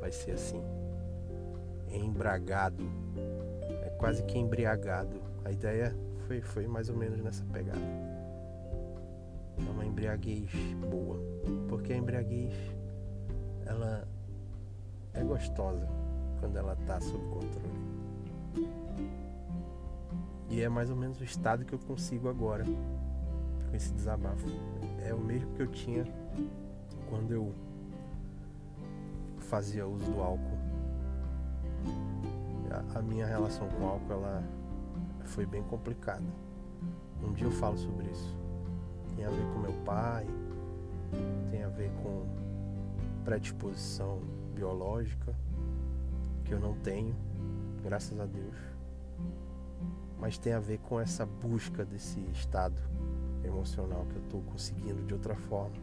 vai 0.00 0.12
ser 0.12 0.32
assim. 0.32 0.62
Embragado. 1.90 2.84
É 3.84 3.90
quase 3.98 4.22
que 4.24 4.38
embriagado. 4.38 5.20
A 5.44 5.50
ideia 5.50 5.94
foi, 6.26 6.40
foi 6.40 6.66
mais 6.66 6.88
ou 6.88 6.96
menos 6.96 7.20
nessa 7.20 7.44
pegada. 7.52 7.80
É 9.58 9.70
uma 9.70 9.84
embriaguez 9.84 10.50
boa. 10.90 11.18
Porque 11.68 11.92
a 11.92 11.96
embriaguez 11.96 12.54
ela 13.66 14.06
é 15.14 15.22
gostosa 15.22 15.88
quando 16.40 16.56
ela 16.56 16.76
tá 16.86 17.00
sob 17.00 17.24
controle. 17.26 17.92
E 20.48 20.60
é 20.60 20.68
mais 20.68 20.90
ou 20.90 20.96
menos 20.96 21.20
o 21.20 21.24
estado 21.24 21.64
que 21.64 21.72
eu 21.72 21.78
consigo 21.78 22.28
agora 22.28 22.64
com 22.64 23.76
esse 23.76 23.92
desabafo. 23.92 24.46
É 25.04 25.12
o 25.12 25.18
mesmo 25.18 25.52
que 25.54 25.62
eu 25.62 25.66
tinha 25.66 26.04
quando 27.08 27.32
eu 27.32 27.52
fazia 29.38 29.86
uso 29.86 30.10
do 30.10 30.20
álcool. 30.20 30.58
A, 32.70 32.98
a 32.98 33.02
minha 33.02 33.26
relação 33.26 33.68
com 33.68 33.84
o 33.84 33.88
álcool 33.88 34.12
ela 34.12 34.42
foi 35.24 35.44
bem 35.44 35.62
complicada. 35.64 36.24
Um 37.22 37.32
dia 37.32 37.46
eu 37.46 37.50
falo 37.50 37.76
sobre 37.76 38.06
isso. 38.06 38.36
Tem 39.16 39.24
a 39.24 39.30
ver 39.30 39.44
com 39.52 39.58
meu 39.58 39.72
pai, 39.84 40.26
tem 41.50 41.62
a 41.62 41.68
ver 41.68 41.90
com 42.02 42.24
predisposição 43.24 44.20
biológica, 44.54 45.34
que 46.44 46.52
eu 46.52 46.60
não 46.60 46.74
tenho, 46.78 47.14
graças 47.82 48.18
a 48.18 48.24
Deus. 48.24 48.56
Mas 50.18 50.38
tem 50.38 50.52
a 50.52 50.60
ver 50.60 50.78
com 50.78 51.00
essa 51.00 51.26
busca 51.26 51.84
desse 51.84 52.20
estado 52.32 52.80
emocional 53.44 54.06
que 54.10 54.16
eu 54.16 54.22
estou 54.22 54.42
conseguindo 54.42 55.02
de 55.04 55.14
outra 55.14 55.34
forma. 55.34 55.76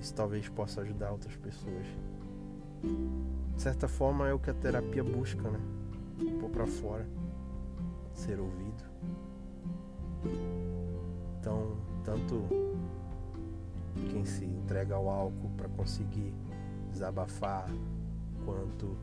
Isso 0.00 0.14
talvez 0.14 0.48
possa 0.48 0.82
ajudar 0.82 1.10
outras 1.10 1.36
pessoas. 1.36 1.86
De 3.54 3.62
certa 3.62 3.88
forma 3.88 4.28
é 4.28 4.34
o 4.34 4.38
que 4.38 4.50
a 4.50 4.54
terapia 4.54 5.02
busca, 5.02 5.50
né? 5.50 5.60
Pôr 6.40 6.50
para 6.50 6.66
fora, 6.66 7.06
ser 8.12 8.38
ouvido. 8.38 8.84
Então, 11.40 11.76
tanto 12.04 12.42
quem 14.10 14.24
se 14.24 14.44
entrega 14.44 14.94
ao 14.94 15.08
álcool 15.08 15.50
para 15.56 15.68
conseguir 15.68 16.34
desabafar, 16.90 17.68
quanto 18.44 18.96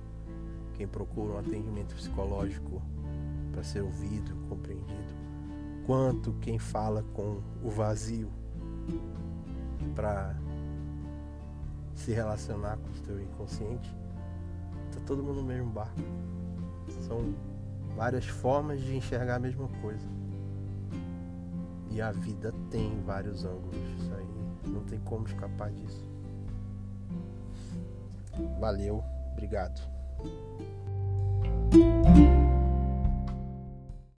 quem 0.74 0.88
procura 0.88 1.34
um 1.34 1.38
atendimento 1.38 1.96
psicológico 1.96 2.82
para 3.52 3.64
ser 3.64 3.82
ouvido, 3.82 4.36
compreendido, 4.50 5.23
quanto 5.86 6.34
quem 6.34 6.58
fala 6.58 7.04
com 7.14 7.42
o 7.64 7.70
vazio 7.70 8.32
para 9.96 10.36
se 11.96 12.12
relacionar 12.12 12.78
com 12.78 12.90
o 12.90 12.96
seu 13.06 13.22
inconsciente, 13.22 13.96
tá 14.92 15.00
todo 15.06 15.24
mundo 15.24 15.42
no 15.42 15.48
mesmo 15.48 15.70
barco. 15.70 16.02
São 17.08 17.34
várias 17.96 18.26
formas 18.26 18.82
de 18.82 18.96
enxergar 18.96 19.36
a 19.36 19.40
mesma 19.40 19.68
coisa. 19.82 20.08
E 21.90 22.02
a 22.02 22.12
vida 22.12 22.54
tem 22.70 23.00
vários 23.02 23.46
ângulos. 23.46 23.78
Isso 24.00 24.14
aí 24.16 24.28
não 24.68 24.84
tem 24.84 25.00
como 25.02 25.28
escapar 25.28 25.72
disso. 25.72 26.04
Valeu, 28.60 29.04
obrigado. 29.32 29.80